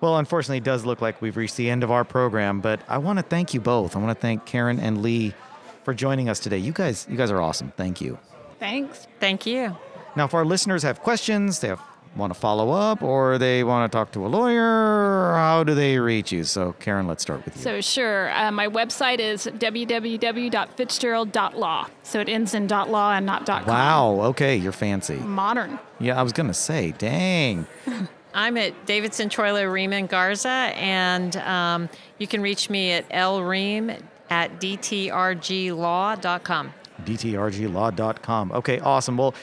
Well, 0.00 0.18
unfortunately, 0.18 0.58
it 0.58 0.64
does 0.64 0.84
look 0.84 1.00
like 1.00 1.20
we've 1.20 1.36
reached 1.36 1.56
the 1.56 1.68
end 1.68 1.82
of 1.82 1.90
our 1.90 2.04
program, 2.04 2.60
but 2.60 2.80
I 2.88 2.98
want 2.98 3.18
to 3.18 3.22
thank 3.24 3.52
you 3.52 3.60
both. 3.60 3.96
I 3.96 3.98
want 3.98 4.16
to 4.16 4.20
thank 4.20 4.44
Karen 4.44 4.78
and 4.78 5.02
Lee 5.02 5.34
for 5.82 5.92
joining 5.92 6.28
us 6.28 6.38
today. 6.38 6.58
You 6.58 6.72
guys, 6.72 7.06
you 7.10 7.16
guys 7.16 7.30
are 7.32 7.40
awesome. 7.40 7.72
Thank 7.76 8.00
you. 8.00 8.16
Thanks. 8.60 9.08
Thank 9.18 9.44
you. 9.46 9.76
Now, 10.14 10.26
if 10.26 10.34
our 10.34 10.44
listeners 10.44 10.82
have 10.84 11.00
questions, 11.00 11.58
they 11.60 11.68
have, 11.68 11.80
want 12.16 12.32
to 12.32 12.38
follow 12.38 12.70
up, 12.70 13.02
or 13.02 13.38
they 13.38 13.64
want 13.64 13.90
to 13.90 13.96
talk 13.96 14.12
to 14.12 14.24
a 14.26 14.28
lawyer, 14.28 15.32
how 15.34 15.64
do 15.64 15.74
they 15.74 15.98
reach 15.98 16.32
you? 16.32 16.44
So, 16.44 16.72
Karen, 16.80 17.06
let's 17.06 17.22
start 17.22 17.44
with 17.44 17.56
you. 17.56 17.62
So 17.62 17.80
sure. 17.80 18.30
Uh, 18.36 18.50
my 18.50 18.66
website 18.68 19.18
is 19.20 19.46
www.fitzgerald.law. 19.46 21.86
So 22.02 22.20
it 22.20 22.28
ends 22.28 22.54
in 22.54 22.66
.law 22.68 23.12
and 23.12 23.26
not 23.26 23.46
.com. 23.46 23.64
wow. 23.66 24.20
Okay, 24.28 24.56
you're 24.56 24.72
fancy. 24.72 25.16
Modern. 25.16 25.78
Yeah, 26.00 26.18
I 26.18 26.22
was 26.22 26.32
gonna 26.32 26.54
say, 26.54 26.92
dang. 26.98 27.66
I'm 28.34 28.56
at 28.56 28.86
Davidson 28.86 29.28
Troilo 29.30 29.70
Ream 29.72 29.92
and 29.92 30.08
Garza, 30.08 30.48
and 30.48 31.36
um, 31.38 31.88
you 32.18 32.26
can 32.26 32.42
reach 32.42 32.68
me 32.70 32.92
at 32.92 33.08
lream 33.08 34.00
at 34.30 34.60
dtrglaw.com. 34.60 36.72
DTRGlaw.com. 37.04 38.52
Okay, 38.52 38.78
awesome. 38.80 39.16
Well, 39.16 39.34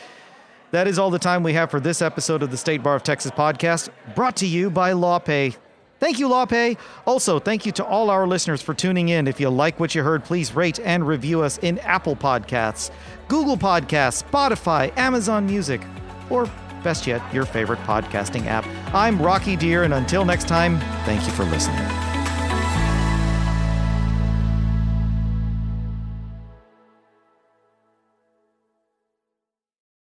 that 0.71 0.87
is 0.87 0.99
all 0.99 1.09
the 1.09 1.19
time 1.19 1.43
we 1.43 1.53
have 1.53 1.71
for 1.71 1.79
this 1.79 2.01
episode 2.01 2.43
of 2.43 2.51
the 2.51 2.57
State 2.57 2.83
Bar 2.83 2.95
of 2.95 3.03
Texas 3.03 3.31
podcast, 3.31 3.89
brought 4.15 4.35
to 4.37 4.47
you 4.47 4.69
by 4.69 4.91
LawPay. 4.91 5.55
Thank 5.99 6.19
you, 6.19 6.27
LawPay. 6.27 6.77
Also, 7.07 7.39
thank 7.39 7.65
you 7.65 7.71
to 7.73 7.85
all 7.85 8.09
our 8.09 8.27
listeners 8.27 8.61
for 8.61 8.73
tuning 8.73 9.09
in. 9.09 9.27
If 9.27 9.39
you 9.39 9.49
like 9.49 9.79
what 9.79 9.95
you 9.95 10.03
heard, 10.03 10.23
please 10.23 10.53
rate 10.53 10.79
and 10.79 11.07
review 11.07 11.41
us 11.41 11.57
in 11.59 11.79
Apple 11.79 12.15
Podcasts, 12.15 12.91
Google 13.27 13.57
Podcasts, 13.57 14.23
Spotify, 14.23 14.95
Amazon 14.97 15.45
Music, 15.45 15.81
or 16.29 16.49
best 16.83 17.07
yet, 17.07 17.21
your 17.33 17.45
favorite 17.45 17.79
podcasting 17.79 18.45
app. 18.45 18.65
I'm 18.93 19.19
Rocky 19.21 19.57
Dhir, 19.57 19.85
and 19.85 19.93
until 19.93 20.25
next 20.25 20.47
time, 20.47 20.79
thank 21.05 21.25
you 21.25 21.31
for 21.31 21.45
listening. 21.45 22.04